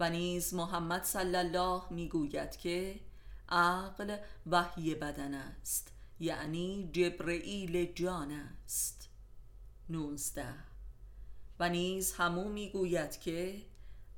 و 0.00 0.10
نیز 0.10 0.54
محمد 0.54 1.02
صلی 1.02 1.36
الله 1.36 1.82
می 1.90 2.08
گوید 2.08 2.56
که 2.56 3.00
عقل 3.48 4.16
وحی 4.46 4.94
بدن 4.94 5.34
است. 5.34 5.93
یعنی 6.20 6.90
جبرئیل 6.92 7.92
جان 7.92 8.30
است. 8.30 9.08
نوزده 9.88 10.54
و 11.58 11.68
نیز 11.68 12.12
همو 12.12 12.48
می‌گوید 12.48 13.20
که 13.20 13.62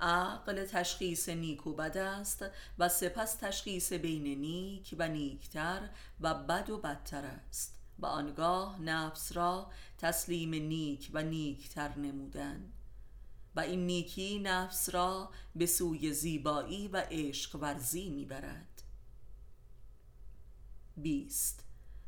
عقل 0.00 0.64
تشخیص 0.64 1.28
نیک 1.28 1.66
و 1.66 1.72
بد 1.72 1.96
است 1.96 2.44
و 2.78 2.88
سپس 2.88 3.34
تشخیص 3.34 3.92
بین 3.92 4.40
نیک 4.40 4.94
و 4.98 5.08
نیکتر 5.08 5.90
و 6.20 6.34
بد 6.34 6.70
و 6.70 6.78
بدتر 6.78 7.24
است 7.24 7.74
و 7.98 8.06
آنگاه 8.06 8.82
نفس 8.82 9.36
را 9.36 9.70
تسلیم 9.98 10.54
نیک 10.54 11.10
و 11.12 11.22
نیکتر 11.22 11.98
نمودن. 11.98 12.72
و 13.56 13.60
این 13.60 13.86
نیکی 13.86 14.38
نفس 14.38 14.94
را 14.94 15.30
به 15.54 15.66
سوی 15.66 16.12
زیبایی 16.12 16.88
و 16.88 17.06
عشق 17.10 17.56
ورزی 17.56 18.10
می‌برد. 18.10 18.82
بیست. 20.96 21.65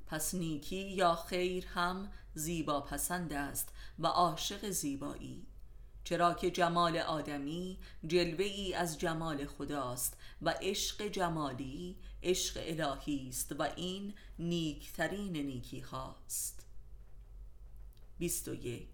پس 0.09 0.35
نیکی 0.35 0.91
یا 0.91 1.15
خیر 1.15 1.67
هم 1.67 2.11
زیبا 2.35 2.81
پسند 2.81 3.33
است 3.33 3.69
و 3.99 4.07
عاشق 4.07 4.71
زیبایی. 4.71 5.47
چرا 6.05 6.35
که 6.35 6.51
جمال 6.51 6.97
آدمی 6.97 7.79
جلوه 8.07 8.45
ای 8.45 8.75
از 8.75 8.99
جمال 8.99 9.47
خداست 9.47 10.17
و 10.43 10.55
عشق 10.63 11.03
جمالی 11.03 11.97
عشق 12.23 12.61
الهی 12.63 13.29
است 13.29 13.55
و 13.59 13.63
این 13.77 14.15
نیکترین 14.39 15.37
نیکی 15.37 15.81
هاست 15.81 16.67
21 18.19 18.89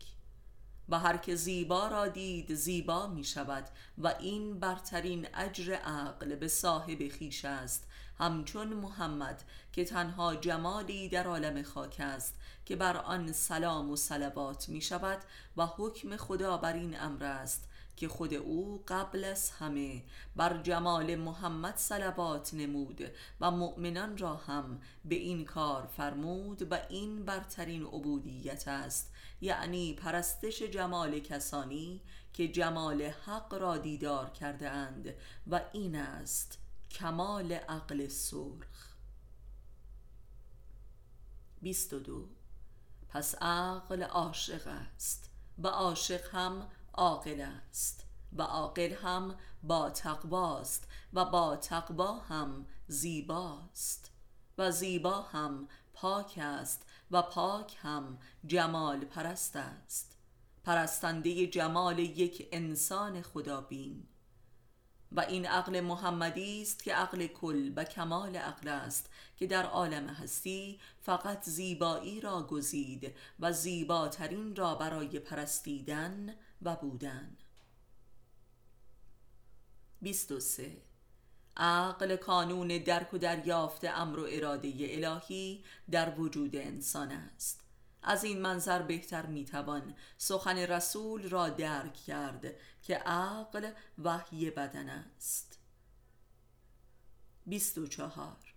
و 0.88 0.98
هر 0.98 1.16
که 1.16 1.36
زیبا 1.36 1.88
را 1.88 2.08
دید 2.08 2.54
زیبا 2.54 3.06
می 3.06 3.24
شود 3.24 3.68
و 3.98 4.14
این 4.20 4.60
برترین 4.60 5.26
اجر 5.34 5.72
عقل 5.72 6.34
به 6.34 6.48
صاحب 6.48 7.08
خیش 7.08 7.44
است 7.44 7.88
همچون 8.18 8.68
محمد 8.68 9.42
که 9.72 9.84
تنها 9.84 10.36
جمالی 10.36 11.08
در 11.08 11.26
عالم 11.26 11.62
خاک 11.62 11.96
است 12.00 12.34
که 12.66 12.76
بر 12.76 12.96
آن 12.96 13.32
سلام 13.32 13.90
و 13.90 13.96
صلوات 13.96 14.68
می 14.68 14.80
شود 14.80 15.18
و 15.56 15.66
حکم 15.66 16.16
خدا 16.16 16.56
بر 16.56 16.72
این 16.72 17.00
امر 17.00 17.24
است 17.24 17.68
که 17.96 18.08
خود 18.08 18.34
او 18.34 18.84
قبل 18.88 19.24
از 19.24 19.50
همه 19.50 20.02
بر 20.36 20.62
جمال 20.62 21.16
محمد 21.16 21.76
صلوات 21.76 22.54
نمود 22.54 23.10
و 23.40 23.50
مؤمنان 23.50 24.18
را 24.18 24.36
هم 24.36 24.80
به 25.04 25.14
این 25.14 25.44
کار 25.44 25.86
فرمود 25.96 26.72
و 26.72 26.78
این 26.88 27.24
برترین 27.24 27.82
عبودیت 27.82 28.68
است 28.68 29.12
یعنی 29.40 29.94
پرستش 29.94 30.62
جمال 30.62 31.20
کسانی 31.20 32.00
که 32.32 32.48
جمال 32.48 33.02
حق 33.02 33.54
را 33.54 33.76
دیدار 33.76 34.30
کرده 34.30 34.70
اند 34.70 35.14
و 35.46 35.60
این 35.72 35.96
است 35.96 36.63
کمال 36.94 37.52
عقل 37.52 38.08
سرخ. 38.08 38.94
22 41.62 42.28
پس 43.08 43.34
عقل 43.34 44.02
عاشق 44.02 44.66
است. 44.66 45.30
و 45.58 45.68
عاشق 45.68 46.34
هم 46.34 46.68
عاقل 46.92 47.40
است. 47.40 48.04
و 48.32 48.42
عاقل 48.42 48.92
هم 48.92 49.36
با 49.62 49.90
تقواست 49.90 50.88
و 51.12 51.24
با 51.24 51.56
تقوا 51.56 52.18
هم 52.18 52.66
زیباست 52.86 54.10
و 54.58 54.70
زیبا 54.70 55.22
هم 55.22 55.68
پاک 55.92 56.38
است. 56.42 56.86
و 57.10 57.22
پاک 57.22 57.76
هم 57.82 58.18
جمال 58.46 59.04
پرست 59.04 59.56
است. 59.56 60.18
پرستنده 60.64 61.46
جمال 61.46 61.98
یک 61.98 62.48
انسان 62.52 63.22
خدابین. 63.22 64.08
و 65.12 65.20
این 65.20 65.46
عقل 65.46 65.80
محمدی 65.80 66.62
است 66.62 66.82
که 66.82 66.94
عقل 66.94 67.26
کل 67.26 67.72
و 67.76 67.84
کمال 67.84 68.36
عقل 68.36 68.68
است 68.68 69.10
که 69.36 69.46
در 69.46 69.66
عالم 69.66 70.08
هستی 70.08 70.80
فقط 71.02 71.44
زیبایی 71.44 72.20
را 72.20 72.42
گزید 72.42 73.14
و 73.40 73.52
زیباترین 73.52 74.56
را 74.56 74.74
برای 74.74 75.18
پرستیدن 75.18 76.34
و 76.62 76.76
بودن. 76.76 77.36
23 80.02 80.82
عقل 81.56 82.16
کانون 82.16 82.68
درک 82.68 83.14
و 83.14 83.18
دریافت 83.18 83.84
امر 83.84 84.18
و 84.18 84.26
اراده 84.30 84.72
الهی 84.78 85.64
در 85.90 86.20
وجود 86.20 86.56
انسان 86.56 87.12
است. 87.12 87.63
از 88.04 88.24
این 88.24 88.40
منظر 88.40 88.82
بهتر 88.82 89.26
می‌توان 89.26 89.94
سخن 90.18 90.58
رسول 90.58 91.28
را 91.28 91.48
درک 91.48 91.94
کرد 91.94 92.46
که 92.82 92.96
عقل 92.96 93.70
وحی 93.98 94.50
بدن 94.50 94.88
است. 94.88 95.58
24 97.46 98.54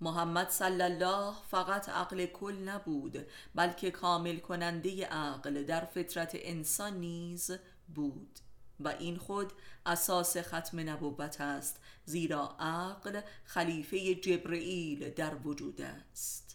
محمد 0.00 0.48
صلی 0.48 0.82
الله 0.82 1.34
فقط 1.50 1.88
عقل 1.88 2.26
کل 2.26 2.54
نبود 2.54 3.26
بلکه 3.54 3.90
کامل 3.90 4.38
کننده 4.38 5.06
عقل 5.06 5.62
در 5.62 5.84
فطرت 5.84 6.30
انسان 6.34 6.96
نیز 6.96 7.50
بود 7.94 8.38
و 8.80 8.88
این 8.88 9.16
خود 9.16 9.52
اساس 9.86 10.36
ختم 10.36 10.90
نبوت 10.90 11.40
است 11.40 11.80
زیرا 12.04 12.56
عقل 12.58 13.20
خلیفه 13.44 14.14
جبرئیل 14.14 15.10
در 15.10 15.34
وجود 15.34 15.80
است. 15.80 16.51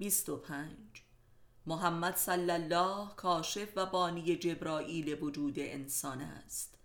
25 0.00 0.76
محمد 1.66 2.16
صلی 2.16 2.50
الله 2.50 3.08
کاشف 3.16 3.68
و 3.76 3.86
بانی 3.86 4.36
جبرائیل 4.36 5.22
وجود 5.22 5.58
انسان 5.58 6.20
است 6.20 6.78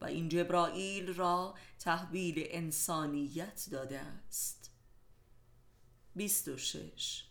و 0.00 0.04
این 0.04 0.28
جبرائیل 0.28 1.14
را 1.14 1.54
تحویل 1.78 2.34
انسانیت 2.38 3.68
داده 3.70 4.00
است. 4.00 4.70
26 6.16 7.24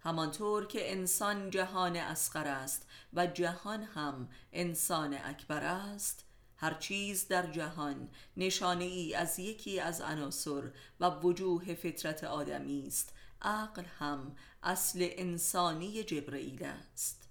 همانطور 0.00 0.66
که 0.66 0.92
انسان 0.92 1.50
جهان 1.50 1.96
اسقر 1.96 2.46
است 2.46 2.86
و 3.12 3.26
جهان 3.26 3.82
هم 3.82 4.28
انسان 4.52 5.14
اکبر 5.24 5.64
است 5.64 6.24
هر 6.56 6.74
چیز 6.74 7.28
در 7.28 7.52
جهان 7.52 8.08
نشانه 8.36 8.84
ای 8.84 9.14
از 9.14 9.38
یکی 9.38 9.80
از 9.80 10.00
عناصر 10.00 10.70
و 11.00 11.10
وجوه 11.10 11.74
فطرت 11.74 12.24
آدمی 12.24 12.86
است 12.86 13.14
عقل 13.44 13.84
هم 13.98 14.36
اصل 14.62 15.08
انسانی 15.10 16.04
جبرئیل 16.04 16.64
است. 16.64 17.28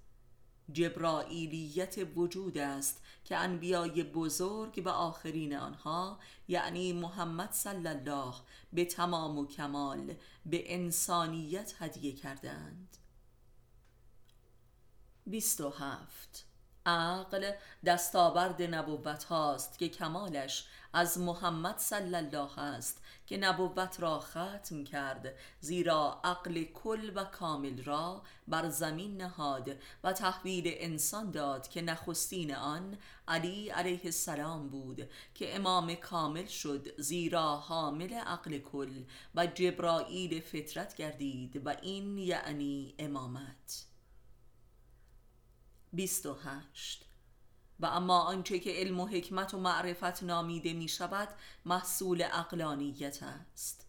جبرائیلیت 0.72 1.96
وجود 2.16 2.58
است 2.58 3.02
که 3.26 3.38
انبیای 3.38 4.04
بزرگ 4.04 4.82
و 4.86 4.90
آخرین 4.90 5.56
آنها 5.56 6.20
یعنی 6.48 6.94
محمد 6.94 7.52
صلی 7.52 7.88
الله 7.88 8.34
به 8.74 8.86
تمام 8.86 9.38
و 9.38 9.48
کمال 9.48 10.16
به 10.46 10.74
انسانیت 10.74 11.74
هدیه 11.80 12.16
کردند. 12.16 12.98
27 15.26 16.46
عقل 16.86 17.52
دستاورد 17.86 18.62
نبوت 18.62 19.24
هاست 19.24 19.78
که 19.80 19.90
کمالش 19.90 20.66
از 20.94 21.18
محمد 21.18 21.78
صلی 21.78 22.16
الله 22.16 22.60
است 22.60 23.02
که 23.26 23.38
نبوت 23.38 24.00
را 24.00 24.20
ختم 24.20 24.84
کرد 24.84 25.34
زیرا 25.60 26.22
عقل 26.24 26.64
کل 26.64 27.12
و 27.16 27.24
کامل 27.24 27.84
را 27.84 28.24
بر 28.48 28.70
زمین 28.70 29.18
نهاد 29.18 29.78
و 30.04 30.14
تحویل 30.14 30.64
انسان 30.68 31.32
داد 31.32 31.68
که 31.68 31.82
نخستین 31.82 32.56
آن 32.56 32.98
علی 33.28 33.70
علیه 33.70 34.02
السلام 34.04 34.70
بود 34.70 35.10
که 35.36 35.56
امام 35.56 35.96
کامل 35.96 36.46
شد 36.46 37.02
زیرا 37.02 37.58
حامل 37.58 38.14
عقل 38.14 38.60
کل 38.60 39.04
و 39.36 39.46
جبرائیل 39.46 40.42
فطرت 40.42 40.96
گردید 40.96 41.62
و 41.66 41.70
این 41.82 42.18
یعنی 42.18 42.96
امامت. 43.00 43.86
28 45.94 47.13
و 47.84 47.86
اما 47.86 48.20
آنچه 48.20 48.60
که 48.60 48.72
علم 48.72 49.00
و 49.00 49.08
حکمت 49.08 49.54
و 49.54 49.60
معرفت 49.60 50.24
نامیده 50.24 50.74
می 50.74 50.88
شود 50.88 51.30
محصول 51.66 52.24
اقلانیت 52.34 53.24
است. 53.24 53.86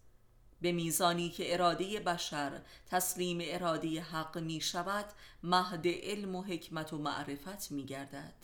به 0.61 0.73
میزانی 0.73 1.31
که 1.31 1.55
اراده 1.55 2.01
بشر 2.01 2.61
تسلیم 2.87 3.39
اراده 3.43 4.01
حق 4.03 4.39
می 4.39 4.61
شود 4.61 5.05
مهد 5.43 5.87
علم 5.87 6.35
و 6.35 6.43
حکمت 6.43 6.93
و 6.93 6.99
معرفت 6.99 7.73
می 7.73 7.85
گردد 7.85 8.35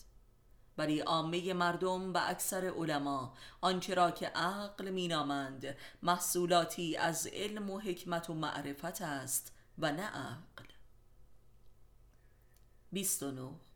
ولی 0.78 1.00
عامه 1.00 1.52
مردم 1.52 2.12
و 2.12 2.20
اکثر 2.22 2.72
علما 2.76 3.34
آنچه 3.60 3.94
را 3.94 4.10
که 4.10 4.26
عقل 4.26 4.90
مینامند 4.90 5.76
محصولاتی 6.02 6.96
از 6.96 7.26
علم 7.26 7.70
و 7.70 7.78
حکمت 7.78 8.30
و 8.30 8.34
معرفت 8.34 9.02
است 9.02 9.52
و 9.78 9.92
نه 9.92 10.06
عقل. 10.06 10.64
29 12.92 13.69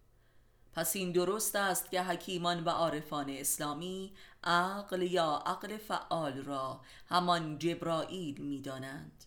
پس 0.75 0.97
این 0.97 1.13
درست 1.13 1.57
است 1.57 1.91
که 1.91 2.03
حکیمان 2.03 2.65
و 2.65 2.69
عارفان 2.69 3.31
اسلامی 3.31 4.13
عقل 4.45 5.03
یا 5.03 5.43
عقل 5.47 5.77
فعال 5.77 6.43
را 6.43 6.81
همان 7.09 7.59
جبرائیل 7.59 8.41
می 8.41 8.61
دانند 8.61 9.25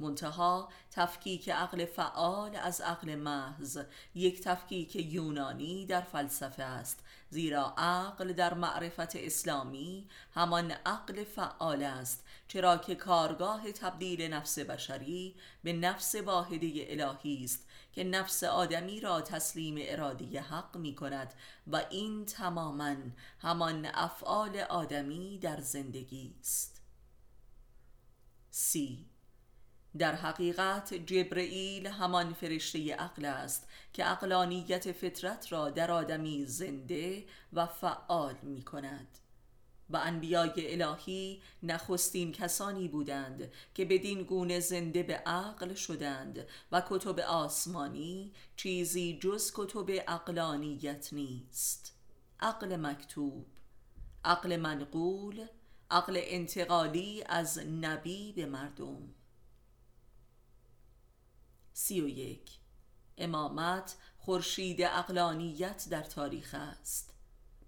منتها 0.00 0.68
تفکیک 0.90 1.50
عقل 1.50 1.84
فعال 1.84 2.56
از 2.56 2.80
عقل 2.80 3.14
محض 3.14 3.78
یک 4.14 4.42
تفکیک 4.42 4.96
یونانی 4.96 5.86
در 5.86 6.00
فلسفه 6.00 6.62
است 6.62 7.04
زیرا 7.30 7.74
عقل 7.78 8.32
در 8.32 8.54
معرفت 8.54 9.16
اسلامی 9.16 10.08
همان 10.34 10.70
عقل 10.70 11.24
فعال 11.24 11.82
است 11.82 12.24
چرا 12.48 12.76
که 12.76 12.94
کارگاه 12.94 13.72
تبدیل 13.72 14.32
نفس 14.32 14.58
بشری 14.58 15.34
به 15.64 15.72
نفس 15.72 16.14
واحده 16.14 16.86
الهی 16.88 17.44
است 17.44 17.67
که 17.98 18.04
نفس 18.04 18.44
آدمی 18.44 19.00
را 19.00 19.20
تسلیم 19.20 19.74
اراده 19.78 20.40
حق 20.40 20.76
می 20.76 20.94
کند 20.94 21.34
و 21.66 21.84
این 21.90 22.26
تماما 22.26 22.96
همان 23.38 23.86
افعال 23.94 24.56
آدمی 24.56 25.38
در 25.38 25.60
زندگی 25.60 26.34
است. 26.40 26.82
سی. 28.50 29.06
در 29.98 30.14
حقیقت 30.14 30.94
جبرئیل 30.94 31.86
همان 31.86 32.32
فرشته 32.34 32.94
عقل 32.94 33.24
است 33.24 33.68
که 33.92 34.10
اقلانیت 34.10 34.92
فطرت 34.92 35.52
را 35.52 35.70
در 35.70 35.90
آدمی 35.90 36.46
زنده 36.46 37.24
و 37.52 37.66
فعال 37.66 38.36
می 38.42 38.62
کند 38.62 39.18
و 39.90 39.96
انبیای 39.96 40.82
الهی 40.82 41.42
نخستین 41.62 42.32
کسانی 42.32 42.88
بودند 42.88 43.52
که 43.74 43.84
بدین 43.84 44.22
گونه 44.22 44.60
زنده 44.60 45.02
به 45.02 45.14
عقل 45.14 45.74
شدند 45.74 46.46
و 46.72 46.82
کتب 46.90 47.20
آسمانی 47.20 48.32
چیزی 48.56 49.18
جز 49.22 49.52
کتب 49.54 49.86
اقلانیت 50.08 51.12
نیست. 51.12 51.94
عقل 52.40 52.76
مکتوب 52.76 53.46
عقل 54.24 54.56
منقول 54.56 55.46
عقل 55.90 56.20
انتقالی 56.22 57.24
از 57.26 57.58
نبی 57.58 58.32
به 58.32 58.46
مردم. 58.46 59.14
سی 61.72 62.00
و 62.00 62.08
یک. 62.08 62.58
امامت 63.18 63.96
خورشید 64.18 64.82
اقلانیت 64.82 65.86
در 65.90 66.02
تاریخ 66.02 66.54
است. 66.58 67.14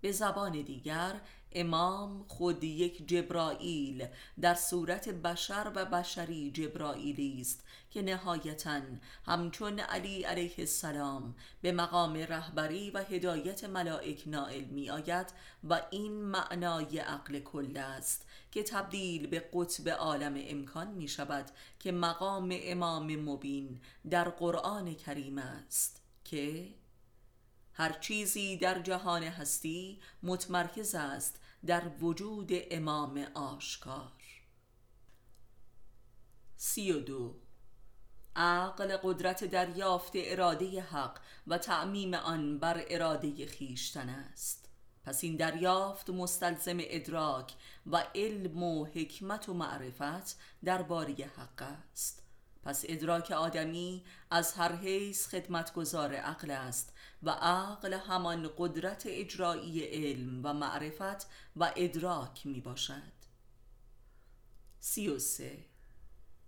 به 0.00 0.12
زبان 0.12 0.52
دیگر 0.62 1.20
امام 1.52 2.24
خود 2.28 2.64
یک 2.64 3.08
جبرائیل 3.08 4.06
در 4.40 4.54
صورت 4.54 5.08
بشر 5.08 5.72
و 5.74 5.84
بشری 5.84 6.50
جبرائیلی 6.50 7.40
است 7.40 7.64
که 7.90 8.02
نهایتا 8.02 8.80
همچون 9.26 9.80
علی 9.80 10.22
علیه 10.22 10.54
السلام 10.58 11.34
به 11.62 11.72
مقام 11.72 12.14
رهبری 12.14 12.90
و 12.90 12.98
هدایت 12.98 13.64
ملائک 13.64 14.22
نائل 14.26 14.64
می 14.64 14.90
آید 14.90 15.26
و 15.64 15.82
این 15.90 16.12
معنای 16.12 16.98
عقل 16.98 17.40
کل 17.40 17.76
است 17.76 18.26
که 18.52 18.62
تبدیل 18.62 19.26
به 19.26 19.44
قطب 19.52 19.88
عالم 19.88 20.34
امکان 20.36 20.88
می 20.88 21.08
شود 21.08 21.50
که 21.80 21.92
مقام 21.92 22.58
امام 22.62 23.16
مبین 23.16 23.80
در 24.10 24.28
قرآن 24.28 24.94
کریم 24.94 25.38
است 25.38 26.02
که 26.24 26.68
هر 27.80 27.92
چیزی 27.92 28.56
در 28.56 28.82
جهان 28.82 29.22
هستی 29.22 30.00
متمرکز 30.22 30.94
است 30.94 31.40
در 31.66 31.82
وجود 32.00 32.50
امام 32.70 33.26
آشکار. 33.34 34.12
سی 36.56 36.92
و 36.92 37.00
دو. 37.00 37.34
عقل 38.36 38.96
قدرت 38.96 39.44
دریافت 39.44 40.12
اراده 40.14 40.82
حق 40.82 41.18
و 41.46 41.58
تعمیم 41.58 42.14
آن 42.14 42.58
بر 42.58 42.84
اراده 42.88 43.46
خیشتن 43.46 44.08
است. 44.08 44.68
پس 45.04 45.24
این 45.24 45.36
دریافت 45.36 46.10
مستلزم 46.10 46.76
ادراک 46.80 47.54
و 47.86 48.04
علم 48.14 48.62
و 48.62 48.84
حکمت 48.84 49.48
و 49.48 49.54
معرفت 49.54 50.38
درباره 50.64 51.14
حق 51.14 51.62
است. 51.62 52.22
پس 52.64 52.84
ادراک 52.88 53.30
آدمی 53.30 54.04
از 54.30 54.52
هر 54.52 54.76
حیث 54.76 55.28
خدمتگزار 55.28 56.14
عقل 56.14 56.50
است 56.50 56.92
و 57.22 57.30
عقل 57.30 57.94
همان 57.94 58.50
قدرت 58.58 59.02
اجرایی 59.06 59.84
علم 59.84 60.40
و 60.44 60.52
معرفت 60.52 61.26
و 61.56 61.72
ادراک 61.76 62.46
می 62.46 62.60
باشد 62.60 63.20
سی 64.80 65.08
و 65.08 65.18
سه. 65.18 65.64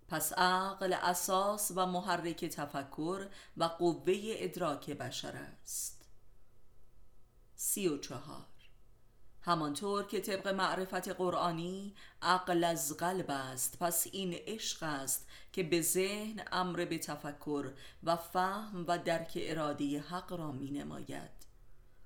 پس 0.07 0.33
عقل 0.33 0.93
اساس 0.93 1.71
و 1.75 1.85
محرک 1.85 2.45
تفکر 2.45 3.27
و 3.57 3.63
قوه 3.63 4.13
ادراک 4.25 4.89
بشر 4.89 5.35
است. 5.35 6.05
سی 7.55 7.87
و 7.87 7.97
چهار. 7.97 8.52
همانطور 9.45 10.03
که 10.03 10.19
طبق 10.19 10.47
معرفت 10.47 11.07
قرآنی 11.07 11.93
عقل 12.21 12.63
از 12.63 12.97
قلب 12.97 13.31
است 13.31 13.79
پس 13.79 14.07
این 14.11 14.33
عشق 14.33 14.83
است 14.83 15.27
که 15.53 15.63
به 15.63 15.81
ذهن 15.81 16.43
امر 16.51 16.85
به 16.85 16.97
تفکر 16.97 17.71
و 18.03 18.15
فهم 18.15 18.85
و 18.87 18.97
درک 18.97 19.31
اراده 19.35 19.99
حق 19.99 20.33
را 20.33 20.51
می 20.51 20.71
نماید 20.71 21.43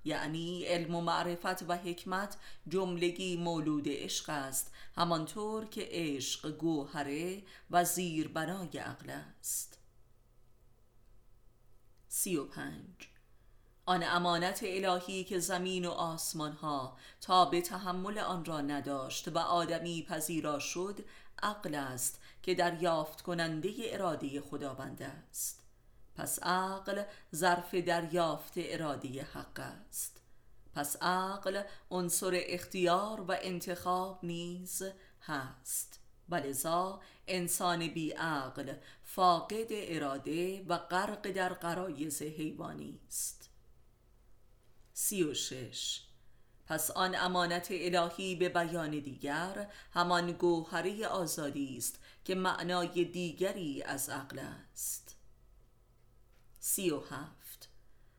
یعنی 0.04 0.64
علم 0.64 0.94
و 0.94 1.00
معرفت 1.00 1.62
و 1.62 1.76
حکمت 1.76 2.36
جملگی 2.68 3.36
مولود 3.36 3.84
عشق 3.88 4.28
است 4.28 4.72
همانطور 4.96 5.64
که 5.64 5.88
عشق 5.90 6.50
گوهره 6.50 7.42
و 7.70 7.84
زیربنای 7.84 8.78
عقل 8.78 9.10
است. 9.10 9.78
سی 12.08 12.36
و 12.36 12.44
پنج 12.44 13.17
آن 13.88 14.02
امانت 14.02 14.60
الهی 14.62 15.24
که 15.24 15.38
زمین 15.38 15.86
و 15.86 15.90
آسمان 15.90 16.52
ها 16.52 16.96
تا 17.20 17.44
به 17.44 17.60
تحمل 17.60 18.18
آن 18.18 18.44
را 18.44 18.60
نداشت 18.60 19.28
و 19.28 19.38
آدمی 19.38 20.02
پذیرا 20.02 20.58
شد 20.58 21.04
عقل 21.42 21.74
است 21.74 22.20
که 22.42 22.54
دریافت 22.54 23.20
کننده 23.20 23.70
اراده 23.78 24.40
خداوند 24.40 25.02
است. 25.02 25.62
پس 26.16 26.42
عقل 26.42 27.02
ظرف 27.34 27.74
دریافت 27.74 28.52
اراده 28.56 29.22
حق 29.22 29.60
است. 29.60 30.20
پس 30.74 30.96
عقل 31.02 31.62
عنصر 31.90 32.30
اختیار 32.34 33.20
و 33.20 33.36
انتخاب 33.40 34.18
نیز 34.22 34.82
هست. 35.22 36.00
ولذا 36.28 37.00
انسان 37.26 37.88
بی 37.88 38.10
عقل 38.12 38.72
فاقد 39.04 39.68
اراده 39.70 40.64
و 40.68 40.78
غرق 40.78 41.30
در 41.30 41.52
قرایز 41.52 42.22
حیوانی 42.22 43.00
است. 43.08 43.47
سی 45.00 45.22
و 45.22 45.34
شش. 45.34 46.00
پس 46.66 46.90
آن 46.90 47.14
امانت 47.14 47.68
الهی 47.70 48.36
به 48.36 48.48
بیان 48.48 48.90
دیگر 48.90 49.70
همان 49.92 50.32
گوهره 50.32 51.06
آزادی 51.06 51.76
است 51.76 51.98
که 52.24 52.34
معنای 52.34 53.04
دیگری 53.04 53.82
از 53.82 54.08
عقل 54.08 54.38
است. 54.38 55.16
سی 56.60 56.90
و 56.90 57.00
هفت. 57.00 57.68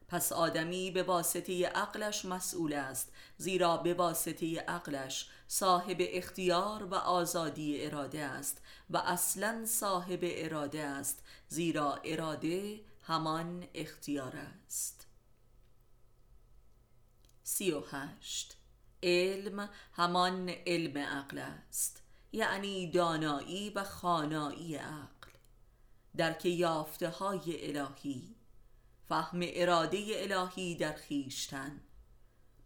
پس 0.07 0.31
آدمی 0.31 0.91
به 0.91 1.03
واسطه 1.03 1.67
عقلش 1.67 2.25
مسئول 2.25 2.73
است 2.73 3.11
زیرا 3.37 3.77
به 3.77 3.93
واسطه 3.93 4.59
عقلش 4.59 5.29
صاحب 5.47 5.97
اختیار 5.99 6.83
و 6.83 6.95
آزادی 6.95 7.85
اراده 7.85 8.19
است 8.19 8.61
و 8.89 8.97
اصلا 8.97 9.65
صاحب 9.65 10.19
اراده 10.21 10.83
است 10.83 11.23
زیرا 11.47 11.99
اراده 12.03 12.79
همان 13.03 13.67
اختیار 13.73 14.35
است. 14.35 14.98
سی 17.49 17.71
و 17.71 17.83
هشت. 17.91 18.57
علم 19.03 19.69
همان 19.93 20.49
علم 20.49 20.97
عقل 20.97 21.37
است 21.37 22.01
یعنی 22.31 22.91
دانایی 22.91 23.69
و 23.69 23.83
خانایی 23.83 24.75
عقل. 24.75 25.31
درک 26.17 26.45
یافته 26.45 27.09
های 27.09 27.77
الهی 27.77 28.35
فهم 29.07 29.39
اراده 29.43 29.97
الهی 30.09 30.75
در 30.75 30.93
خیشتن 30.93 31.81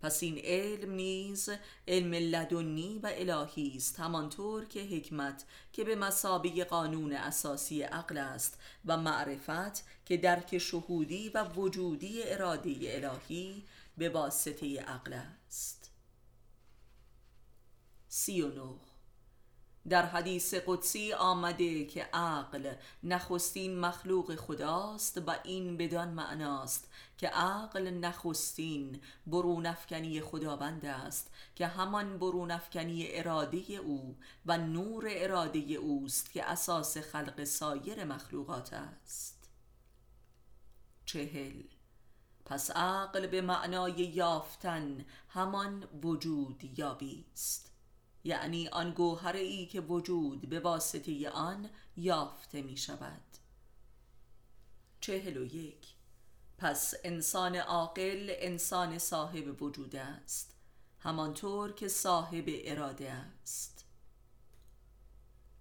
پس 0.01 0.23
این 0.23 0.37
علم 0.37 0.91
نیز 0.91 1.49
علم 1.87 2.13
لدنی 2.13 2.99
و 3.03 3.11
الهی 3.13 3.73
است 3.75 3.99
همانطور 3.99 4.65
که 4.65 4.81
حکمت 4.81 5.45
که 5.73 5.83
به 5.83 5.95
مسابه 5.95 6.63
قانون 6.63 7.13
اساسی 7.13 7.81
عقل 7.81 8.17
است 8.17 8.59
و 8.85 8.97
معرفت 8.97 9.85
که 10.05 10.17
درک 10.17 10.57
شهودی 10.57 11.29
و 11.29 11.43
وجودی 11.43 12.23
اراده 12.23 12.75
الهی 12.81 13.63
به 13.97 14.09
واسطه 14.09 14.81
عقل 14.81 15.13
است. 15.13 15.91
سی 18.07 18.41
و 18.41 18.47
نو 18.47 18.77
در 19.89 20.05
حدیث 20.05 20.53
قدسی 20.53 21.13
آمده 21.13 21.85
که 21.85 22.03
عقل 22.03 22.73
نخستین 23.03 23.79
مخلوق 23.79 24.35
خداست 24.35 25.23
و 25.27 25.35
این 25.43 25.77
بدان 25.77 26.09
معناست 26.09 26.89
که 27.17 27.27
عقل 27.27 27.89
نخستین 27.89 29.01
برونفکنی 29.27 30.21
خداوند 30.21 30.85
است 30.85 31.31
که 31.55 31.67
همان 31.67 32.17
برونفکنی 32.17 33.07
اراده 33.09 33.57
او 33.57 34.17
و 34.45 34.57
نور 34.57 35.05
اراده 35.07 35.59
اوست 35.59 36.31
که 36.31 36.45
اساس 36.45 36.97
خلق 36.97 37.43
سایر 37.43 38.03
مخلوقات 38.03 38.73
است. 38.73 39.49
چهل. 41.05 41.63
پس 42.45 42.71
عقل 42.71 43.27
به 43.27 43.41
معنای 43.41 43.93
یافتن 43.93 45.05
همان 45.29 45.83
وجود 46.03 46.79
یابی 46.79 47.25
است 47.33 47.71
یعنی 48.23 48.67
آن 48.67 48.91
گوهره 48.91 49.39
ای 49.39 49.65
که 49.65 49.81
وجود 49.81 50.49
به 50.49 50.59
واسطه 50.59 51.29
آن 51.29 51.69
یافته 51.97 52.61
می 52.61 52.77
شود 52.77 53.21
چهل 55.03 55.37
و 55.37 55.45
یک. 55.45 55.87
پس 56.57 56.93
انسان 57.03 57.55
عاقل 57.55 58.33
انسان 58.37 58.97
صاحب 58.97 59.61
وجود 59.61 59.95
است. 59.95 60.55
همانطور 60.99 61.71
که 61.71 61.87
صاحب 61.87 62.43
اراده 62.47 63.11
است. 63.11 63.85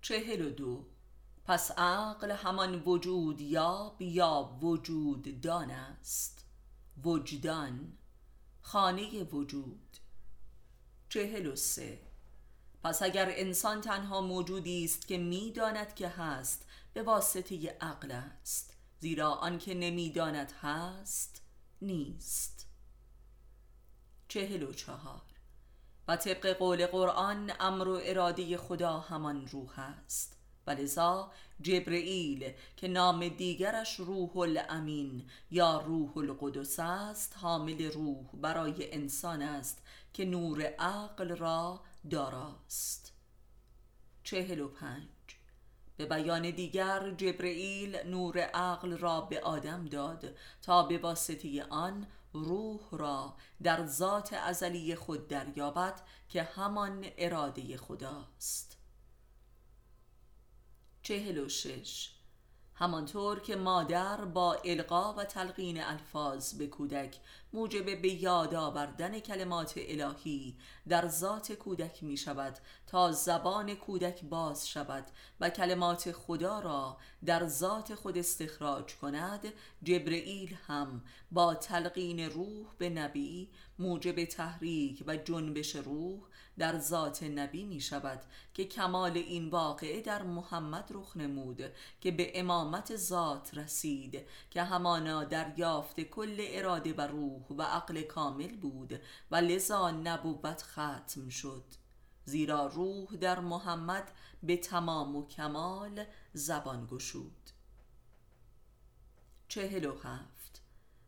چهل 0.02 0.46
و 0.46 0.50
دو. 0.50 0.86
پس 1.44 1.70
عقل 1.70 2.30
همان 2.30 2.82
وجود 2.86 3.40
یا 3.40 3.96
یا 4.00 4.58
وجود 4.62 5.40
دان 5.40 5.70
است. 5.70 6.41
وجدان 7.04 7.98
خانه 8.60 9.22
وجود. 9.22 9.96
چهل 11.08 11.46
و 11.46 11.56
سه. 11.56 11.98
پس 12.84 13.02
اگر 13.02 13.26
انسان 13.30 13.80
تنها 13.80 14.20
موجودی 14.20 14.84
است 14.84 15.08
که 15.08 15.18
می‌داند 15.18 15.94
که 15.94 16.08
هست 16.08 16.66
به 16.94 17.02
واسطه 17.02 17.70
عقل 17.80 18.10
است. 18.10 18.76
زیرا 18.98 19.30
آنکه 19.30 19.74
نمی‌داند 19.74 20.52
هست 20.52 21.42
نیست. 21.82 22.66
چهل 24.28 24.62
و 24.62 24.72
چهار. 24.72 25.22
و 26.08 26.16
طبق 26.16 26.46
قول 26.46 26.86
قرآن 26.86 27.52
امر 27.60 27.88
و 27.88 28.00
اراده 28.02 28.56
خدا 28.56 29.00
همان 29.00 29.46
روح 29.46 29.78
است. 29.78 30.36
ولذا 30.66 31.30
جبرئیل 31.62 32.52
که 32.76 32.88
نام 32.88 33.28
دیگرش 33.28 34.00
روح 34.00 34.36
الامین 34.36 35.28
یا 35.50 35.80
روح 35.80 36.18
القدس 36.18 36.80
است 36.80 37.36
حامل 37.36 37.92
روح 37.92 38.26
برای 38.40 38.94
انسان 38.94 39.42
است 39.42 39.82
که 40.12 40.24
نور 40.24 40.62
عقل 40.62 41.36
را 41.36 41.80
داراست. 42.10 43.12
چهل 44.24 44.60
و 44.60 44.68
پنج. 44.68 45.08
به 45.96 46.06
بیان 46.06 46.50
دیگر 46.50 47.10
جبرئیل 47.10 47.96
نور 47.96 48.38
عقل 48.38 48.98
را 48.98 49.20
به 49.20 49.40
آدم 49.40 49.84
داد 49.84 50.36
تا 50.62 50.82
به 50.82 50.98
واسطه 50.98 51.64
آن 51.70 52.06
روح 52.32 52.80
را 52.92 53.34
در 53.62 53.86
ذات 53.86 54.32
ازلی 54.32 54.94
خود 54.94 55.28
دریابد 55.28 56.00
که 56.28 56.42
همان 56.42 57.06
اراده 57.18 57.76
خداست. 57.76 58.71
چهل 61.02 61.38
و 61.38 61.48
شش. 61.48 62.10
همانطور 62.74 63.40
که 63.40 63.56
مادر 63.56 64.24
با 64.24 64.54
القا 64.64 65.12
و 65.12 65.24
تلقین 65.24 65.82
الفاظ 65.82 66.54
به 66.54 66.66
کودک 66.66 67.16
موجب 67.52 68.02
به 68.02 68.08
یاد 68.08 68.54
آوردن 68.54 69.18
کلمات 69.18 69.74
الهی 69.76 70.56
در 70.88 71.08
ذات 71.08 71.52
کودک 71.52 72.02
می 72.02 72.16
شود 72.16 72.58
تا 72.86 73.12
زبان 73.12 73.74
کودک 73.74 74.24
باز 74.24 74.68
شود 74.68 75.04
و 75.40 75.50
کلمات 75.50 76.12
خدا 76.12 76.60
را 76.60 76.96
در 77.24 77.46
ذات 77.46 77.94
خود 77.94 78.18
استخراج 78.18 78.94
کند 78.96 79.52
جبرئیل 79.82 80.56
هم 80.66 81.04
با 81.30 81.54
تلقین 81.54 82.20
روح 82.20 82.66
به 82.78 82.90
نبی 82.90 83.50
موجب 83.78 84.24
تحریک 84.24 85.04
و 85.06 85.16
جنبش 85.16 85.76
روح 85.76 86.20
در 86.58 86.78
ذات 86.78 87.22
نبی 87.22 87.64
می 87.64 87.80
شود 87.80 88.20
که 88.54 88.64
کمال 88.64 89.16
این 89.16 89.50
واقعه 89.50 90.00
در 90.00 90.22
محمد 90.22 90.90
رخ 90.90 91.16
نمود 91.16 91.72
که 92.00 92.10
به 92.10 92.40
امامت 92.40 92.96
ذات 92.96 93.54
رسید 93.54 94.26
که 94.50 94.62
همانا 94.62 95.24
دریافت 95.24 96.00
کل 96.00 96.36
اراده 96.38 96.92
و 96.92 97.00
روح 97.00 97.42
و 97.50 97.62
عقل 97.62 98.02
کامل 98.02 98.56
بود 98.56 99.00
و 99.30 99.36
لذا 99.36 99.90
نبوت 99.90 100.62
ختم 100.62 101.28
شد. 101.28 101.64
زیرا 102.24 102.66
روح 102.66 103.16
در 103.16 103.40
محمد 103.40 104.10
به 104.42 104.56
تمام 104.56 105.16
و 105.16 105.26
کمال 105.26 106.04
زبان 106.32 106.86
گشود. 106.86 107.50
چهل 109.48 109.84
و 109.84 109.98
هفت. 109.98 110.62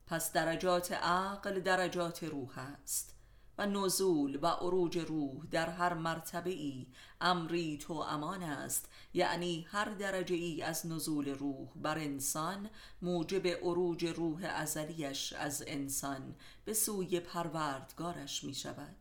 پس 0.07 0.33
درجات 0.33 0.93
عقل 0.93 1.61
درجات 1.61 2.25
روح 2.25 2.59
است. 2.59 3.14
و 3.59 3.67
نزول 3.67 4.39
و 4.43 4.47
عروج 4.47 4.99
روح 4.99 5.47
در 5.51 5.71
هر 5.71 5.95
مرتبه 5.95 6.51
ای 6.51 6.87
امری 7.21 7.79
تو 7.79 7.93
امان 7.93 8.43
است 8.43 8.89
یعنی 9.15 9.67
هر 9.71 9.85
درجه 9.85 10.35
ای 10.35 10.63
از 10.63 10.87
نزول 10.87 11.29
روح 11.29 11.69
بر 11.77 11.99
انسان 11.99 12.71
موجب 13.03 13.47
عروج 13.47 14.05
روح 14.05 14.45
ازلیش 14.55 15.33
از 15.33 15.65
انسان 15.67 16.35
به 16.65 16.75
سوی 16.75 17.21
پروردگارش 17.21 18.45
می 18.45 18.55
شود 18.55 18.97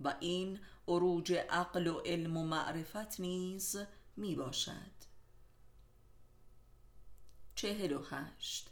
و 0.00 0.14
این 0.20 0.60
عروج 0.88 1.32
عقل 1.32 1.86
و 1.86 1.98
علم 1.98 2.36
و 2.36 2.46
معرفت 2.46 3.20
نیز 3.20 3.76
می 4.16 4.34
باشد 4.34 4.94
چهل 7.54 7.92
و 7.92 8.02
هشت. 8.10 8.70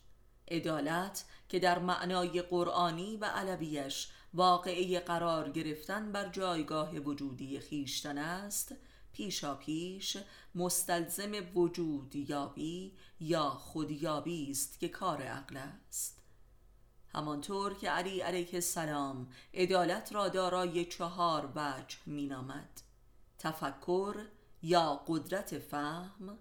عدالت 0.48 1.24
که 1.48 1.58
در 1.58 1.78
معنای 1.78 2.42
قرآنی 2.42 3.16
و 3.16 3.24
علویش 3.24 4.08
واقعه 4.34 5.00
قرار 5.00 5.50
گرفتن 5.50 6.12
بر 6.12 6.28
جایگاه 6.28 6.98
وجودی 6.98 7.60
خیشتن 7.60 8.18
است 8.18 8.74
پیشا 9.12 9.54
پیش 9.54 10.16
مستلزم 10.54 11.32
وجود 11.54 12.16
یابی 12.16 12.92
یا 13.20 13.50
خودیابی 13.50 14.50
است 14.50 14.80
که 14.80 14.88
کار 14.88 15.22
عقل 15.22 15.56
است. 15.56 16.22
همانطور 17.08 17.74
که 17.74 17.90
علی 17.90 18.20
علیه 18.20 18.54
السلام 18.54 19.28
عدالت 19.54 20.12
را 20.12 20.28
دارای 20.28 20.84
چهار 20.84 21.52
وجه 21.56 21.96
مینامد 22.06 22.80
تفکر 23.38 24.26
یا 24.62 25.04
قدرت 25.06 25.58
فهم 25.58 26.38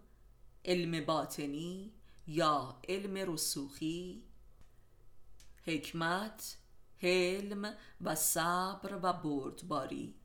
علم 0.66 1.06
باطنی 1.06 1.94
یا 2.28 2.80
علم 2.90 3.34
رسوخی 3.34 4.24
حکمت 5.66 6.58
حلم 7.02 7.74
و 8.02 8.16
صبر 8.16 9.00
و 9.02 9.14
بردباری. 9.14 10.16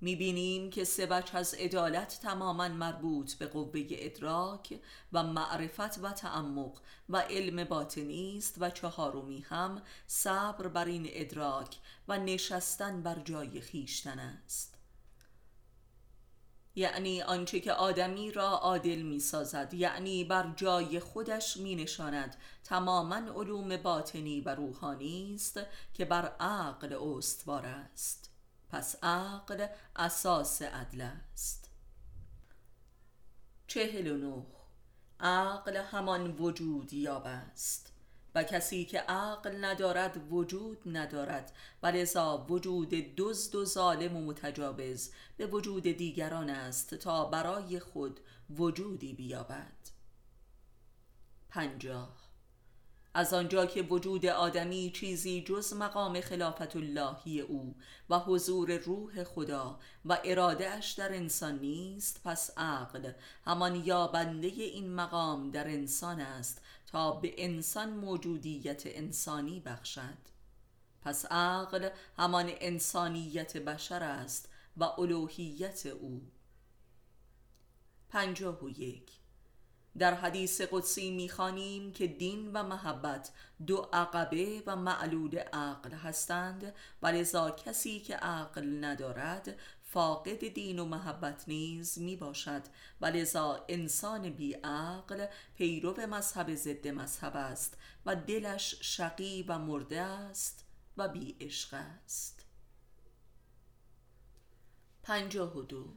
می‌بینیم 0.00 0.70
که 0.70 0.84
سه 0.84 1.22
از 1.32 1.54
عدالت 1.54 2.20
تماما 2.22 2.68
مربوط 2.68 3.34
به 3.34 3.46
قوه 3.46 3.86
ادراک 3.90 4.80
و 5.12 5.22
معرفت 5.22 5.98
و 5.98 6.12
تعمق 6.12 6.80
و 7.08 7.16
علم 7.16 7.64
باطنی 7.64 8.38
است 8.38 8.56
و 8.60 8.70
چهارمی 8.70 9.40
هم 9.40 9.82
صبر 10.06 10.68
بر 10.68 10.84
این 10.84 11.06
ادراک 11.08 11.76
و 12.08 12.18
نشستن 12.18 13.02
بر 13.02 13.18
جای 13.18 13.60
خیشتن 13.60 14.18
است. 14.18 14.71
یعنی 16.74 17.22
آنچه 17.22 17.60
که 17.60 17.72
آدمی 17.72 18.30
را 18.30 18.48
عادل 18.48 19.02
می 19.02 19.20
سازد 19.20 19.74
یعنی 19.74 20.24
بر 20.24 20.52
جای 20.56 21.00
خودش 21.00 21.56
می 21.56 21.76
نشاند 21.76 22.36
تماما 22.64 23.16
علوم 23.16 23.76
باطنی 23.76 24.40
و 24.40 24.54
روحانی 24.54 25.34
است 25.34 25.60
که 25.94 26.04
بر 26.04 26.36
عقل 26.40 26.92
استوار 26.92 27.66
است. 27.66 28.30
پس 28.70 29.04
عقل 29.04 29.66
اساس 29.96 30.62
عدل 30.62 31.00
است. 31.00 31.70
چهل 33.66 34.06
و 34.06 34.16
نه. 34.16 34.46
عقل 35.20 35.76
همان 35.76 36.36
وجود 36.36 36.92
یاب 36.92 37.22
است. 37.26 37.91
و 38.34 38.44
کسی 38.44 38.84
که 38.84 38.98
عقل 38.98 39.64
ندارد 39.64 40.32
وجود 40.32 40.78
ندارد. 40.86 41.52
و 41.82 41.86
لذا 41.86 42.46
وجود 42.48 42.90
دزد 43.16 43.54
و 43.54 43.64
ظالم 43.64 44.16
و 44.16 44.20
متجاوز 44.20 45.12
به 45.36 45.46
وجود 45.46 45.82
دیگران 45.82 46.50
است 46.50 46.94
تا 46.94 47.24
برای 47.24 47.80
خود 47.80 48.20
وجودی 48.50 49.12
بیابد. 49.12 49.76
پنجاه. 51.48 52.22
از 53.14 53.34
آنجا 53.34 53.66
که 53.66 53.82
وجود 53.82 54.26
آدمی 54.26 54.90
چیزی 54.94 55.44
جز 55.44 55.72
مقام 55.72 56.20
خلافت 56.20 56.76
اللهی 56.76 57.40
او 57.40 57.74
و 58.10 58.18
حضور 58.18 58.76
روح 58.76 59.24
خدا 59.24 59.78
و 60.04 60.18
ارادهش 60.24 60.92
در 60.92 61.14
انسان 61.14 61.58
نیست 61.58 62.20
پس 62.24 62.58
عقل 62.58 63.12
همان 63.44 63.74
یابنده 63.74 64.46
این 64.46 64.94
مقام 64.94 65.50
در 65.50 65.68
انسان 65.68 66.20
است 66.20 66.62
تا 66.92 67.12
به 67.12 67.34
انسان 67.44 67.90
موجودیت 67.90 68.82
انسانی 68.86 69.60
بخشد. 69.60 70.18
پس 71.02 71.26
عقل 71.26 71.88
همان 72.18 72.50
انسانیت 72.60 73.56
بشر 73.56 74.02
است 74.02 74.48
و 74.76 74.84
الوهیت 74.84 75.86
او. 75.86 76.22
پنجاه 78.08 78.64
و 78.64 78.68
یک. 78.68 79.10
در 79.98 80.14
حدیث 80.14 80.60
قدسی 80.60 81.10
می‌خوانیم 81.10 81.92
که 81.92 82.06
دین 82.06 82.52
و 82.52 82.62
محبت 82.62 83.32
دو 83.66 83.88
عقبه 83.92 84.62
و 84.66 84.76
معلول 84.76 85.38
عقل 85.38 85.90
هستند 85.90 86.74
و 87.02 87.06
لذا 87.06 87.50
کسی 87.50 88.00
که 88.00 88.16
عقل 88.16 88.84
ندارد 88.84 89.58
فاقد 89.92 90.48
دین 90.48 90.78
و 90.78 90.84
محبت 90.84 91.44
نیز 91.48 91.98
می 91.98 92.16
باشد. 92.16 92.62
و 93.00 93.06
لذا 93.06 93.64
انسان 93.68 94.30
بی 94.30 94.52
عقل 94.52 95.26
پیرو 95.54 96.06
مذهب 96.06 96.54
ضد 96.54 96.88
مذهب 96.88 97.36
است 97.36 97.78
و 98.06 98.16
دلش 98.16 98.74
شقی 98.80 99.42
و 99.42 99.58
مرده 99.58 100.00
است 100.00 100.64
و 100.96 101.08
بی 101.08 101.36
عشق 101.40 101.74
است. 101.74 102.46
پنجاه 105.02 105.56
و 105.56 105.62
دو. 105.62 105.94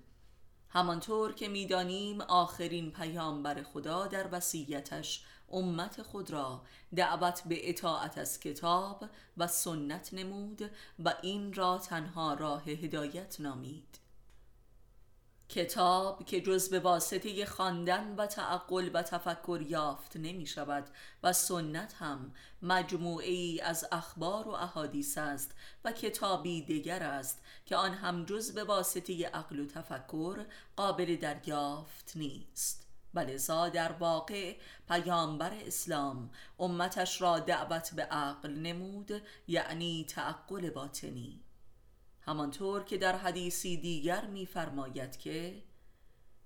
همانطور 0.70 1.34
که 1.34 1.48
می‌دانیم 1.48 2.22
آخرین 2.22 2.92
پیامبر 2.92 3.64
خدا 3.64 4.08
در 4.08 4.30
وصیتش 4.32 5.26
امت 5.56 6.02
خود 6.02 6.32
را 6.32 6.62
دعوت 6.96 7.44
به 7.46 7.70
اطاعت 7.70 8.18
از 8.18 8.40
کتاب 8.40 9.06
و 9.38 9.48
سنت 9.48 10.14
نمود 10.14 10.72
و 11.00 11.14
این 11.22 11.54
را 11.54 11.78
تنها 11.78 12.34
راه 12.34 12.64
هدایت 12.64 13.40
نامید. 13.40 14.00
کتاب 15.50 16.26
که 16.26 16.42
جز 16.42 16.70
به 16.70 16.80
واسطه 16.80 17.46
خواندن 17.46 18.16
و 18.16 18.26
تعقل 18.26 18.90
و 18.94 19.02
تفکر 19.02 19.66
یافت 19.68 20.18
نمی 20.18 20.48
شود 20.48 20.88
و 21.24 21.34
سنت 21.34 21.94
هم 21.94 22.34
مجموعه 22.62 23.32
ای 23.32 23.62
از 23.62 23.88
اخبار 23.92 24.48
و 24.48 24.52
احادیث 24.52 25.18
است 25.18 25.52
و 25.86 25.92
کتابی 25.92 26.62
دیگر 26.62 27.04
است 27.04 27.42
که 27.66 27.76
آن 27.76 27.94
هم 27.94 28.26
جز 28.26 28.54
به 28.54 28.64
واسطه 28.64 29.26
عقل 29.26 29.60
و 29.60 29.66
تفکر 29.66 30.46
قابل 30.76 31.16
دریافت 31.16 32.12
نیست. 32.16 32.85
ولذا 33.16 33.70
در 33.70 33.92
واقع 33.92 34.56
پیامبر 34.88 35.54
اسلام. 35.54 36.30
امتش 36.60 37.22
را 37.22 37.40
دعوت 37.40 37.94
به 37.96 38.04
عقل 38.04 38.54
نمود 38.54 39.22
یعنی 39.48 40.06
تعقل 40.10 40.70
باطنی. 40.70 41.42
همانطور 42.22 42.84
که 42.84 42.98
در 42.98 43.16
حدیثی 43.16 43.78
دیگر 43.78 44.26
میفرماید 44.26 45.18
که 45.18 45.64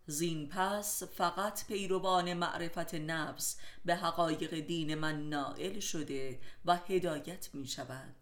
زین 0.05 0.49
پس 0.49 1.03
فقط 1.03 1.67
پیروان 1.67 2.34
معرفت 2.34 2.95
نفس 2.95 3.57
به 3.86 3.95
حقایق 3.95 4.59
دین 4.59 4.95
من 4.95 5.30
نائل 5.30 5.80
شده 5.80 6.39
و 6.65 6.76
هدایت 6.76 7.49
می 7.53 7.67
شود 7.67 8.15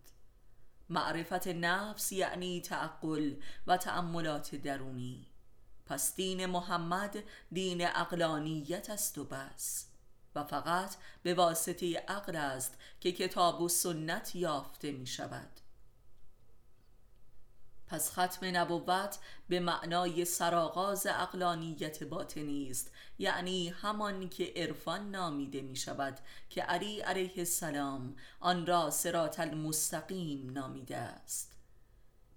معرفت 0.90 1.48
نفس 1.48 2.12
یعنی 2.12 2.62
تعقل 2.62 3.34
و 3.68 3.78
تأملات 3.78 4.56
درونی. 4.56 5.28
پس 5.90 6.16
دین 6.16 6.46
محمد 6.46 7.24
دین 7.52 7.88
اقلانیت 7.88 8.90
است 8.90 9.18
و 9.18 9.24
بس. 9.24 9.88
و 10.36 10.44
فقط 10.44 10.96
به 11.24 11.34
واسطه 11.34 11.98
عقل 11.98 12.36
است 12.36 12.78
که 13.00 13.12
کتاب 13.12 13.62
و 13.62 13.70
سنت 13.70 14.36
یافته 14.36 14.92
می 14.92 15.08
شود. 15.08 15.50
پس 17.88 18.20
ختم 18.20 18.58
نبوت 18.58 19.18
به 19.50 19.60
معنای 19.60 20.26
سراغاز 20.26 21.08
اقلانیت 21.08 22.04
باطنی 22.04 22.70
است. 22.72 22.92
یعنی 23.20 23.70
همان 23.70 24.30
که 24.30 24.54
عرفان 24.56 25.12
نامیده 25.12 25.62
می 25.62 25.76
شود 25.76 26.20
که 26.50 26.62
علی 26.62 27.00
علیه 27.00 27.34
السلام 27.38 28.16
آن 28.40 28.66
را 28.66 28.90
سرات 28.90 29.40
المستقیم 29.40 30.50
نامیده 30.50 30.98
است. 30.98 31.57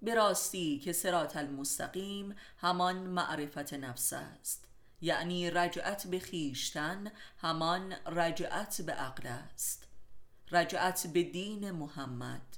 به 0.03 0.15
راستی 0.15 0.79
که 0.79 0.93
سرات 0.93 1.37
المستقیم 1.37 2.37
همان 2.59 2.97
معرفت 2.97 3.75
نفس 3.75 4.13
است. 4.13 4.67
یعنی 5.01 5.51
رجعت 5.51 6.07
به 6.07 6.19
خیشتن 6.19 7.13
همان 7.39 7.93
رجعت 7.93 8.83
به 8.83 8.93
عقل 8.93 9.27
است. 9.27 9.87
رجعت 10.51 11.07
به 11.07 11.23
دین 11.23 11.71
محمد 11.71 12.57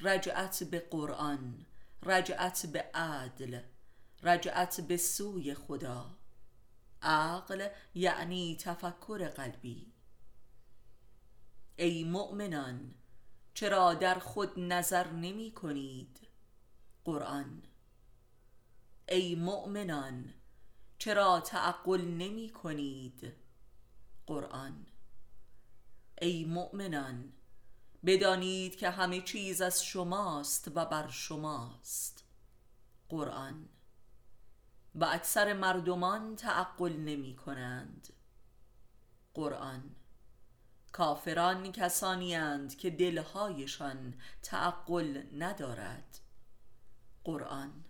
رجعت 0.00 0.64
به 0.64 0.78
قرآن 0.90 1.66
رجعت 2.02 2.66
به 2.66 2.90
عدل 2.94 3.60
رجعت 4.22 4.80
به 4.80 4.96
سوی 4.96 5.54
خدا. 5.54 6.18
عقل 7.02 7.68
یعنی 7.94 8.56
تفکر 8.60 9.28
قلبی. 9.28 9.92
ای 11.76 12.04
مؤمنان 12.04 12.94
چرا 13.54 13.94
در 13.94 14.18
خود 14.18 14.60
نظر 14.60 15.10
نمی 15.10 15.50
کنید؟ 15.50 16.23
قرآن. 17.04 17.62
ای 19.08 19.34
مؤمنان 19.34 20.34
چرا 20.98 21.40
تعقل 21.40 22.00
نمی 22.00 22.50
کنید؟ 22.50 23.32
قرآن. 24.26 24.86
ای 26.22 26.44
مؤمنان 26.44 27.32
بدانید 28.06 28.76
که 28.76 28.90
همه 28.90 29.20
چیز 29.20 29.60
از 29.60 29.84
شماست 29.84 30.70
و 30.74 30.84
بر 30.84 31.08
شماست. 31.08 32.24
قرآن. 33.08 33.68
و 34.94 35.04
اکثر 35.04 35.52
مردمان 35.52 36.36
تعقل 36.36 36.92
نمی 36.92 37.36
کنند. 37.36 38.12
قرآن. 39.34 39.96
کافران 40.92 41.72
کسانی 41.72 42.36
اند 42.36 42.76
که 42.76 42.90
دلهایشان 42.90 44.14
تعقل 44.42 45.22
ندارد. 45.32 46.23
قرآن 47.24 47.83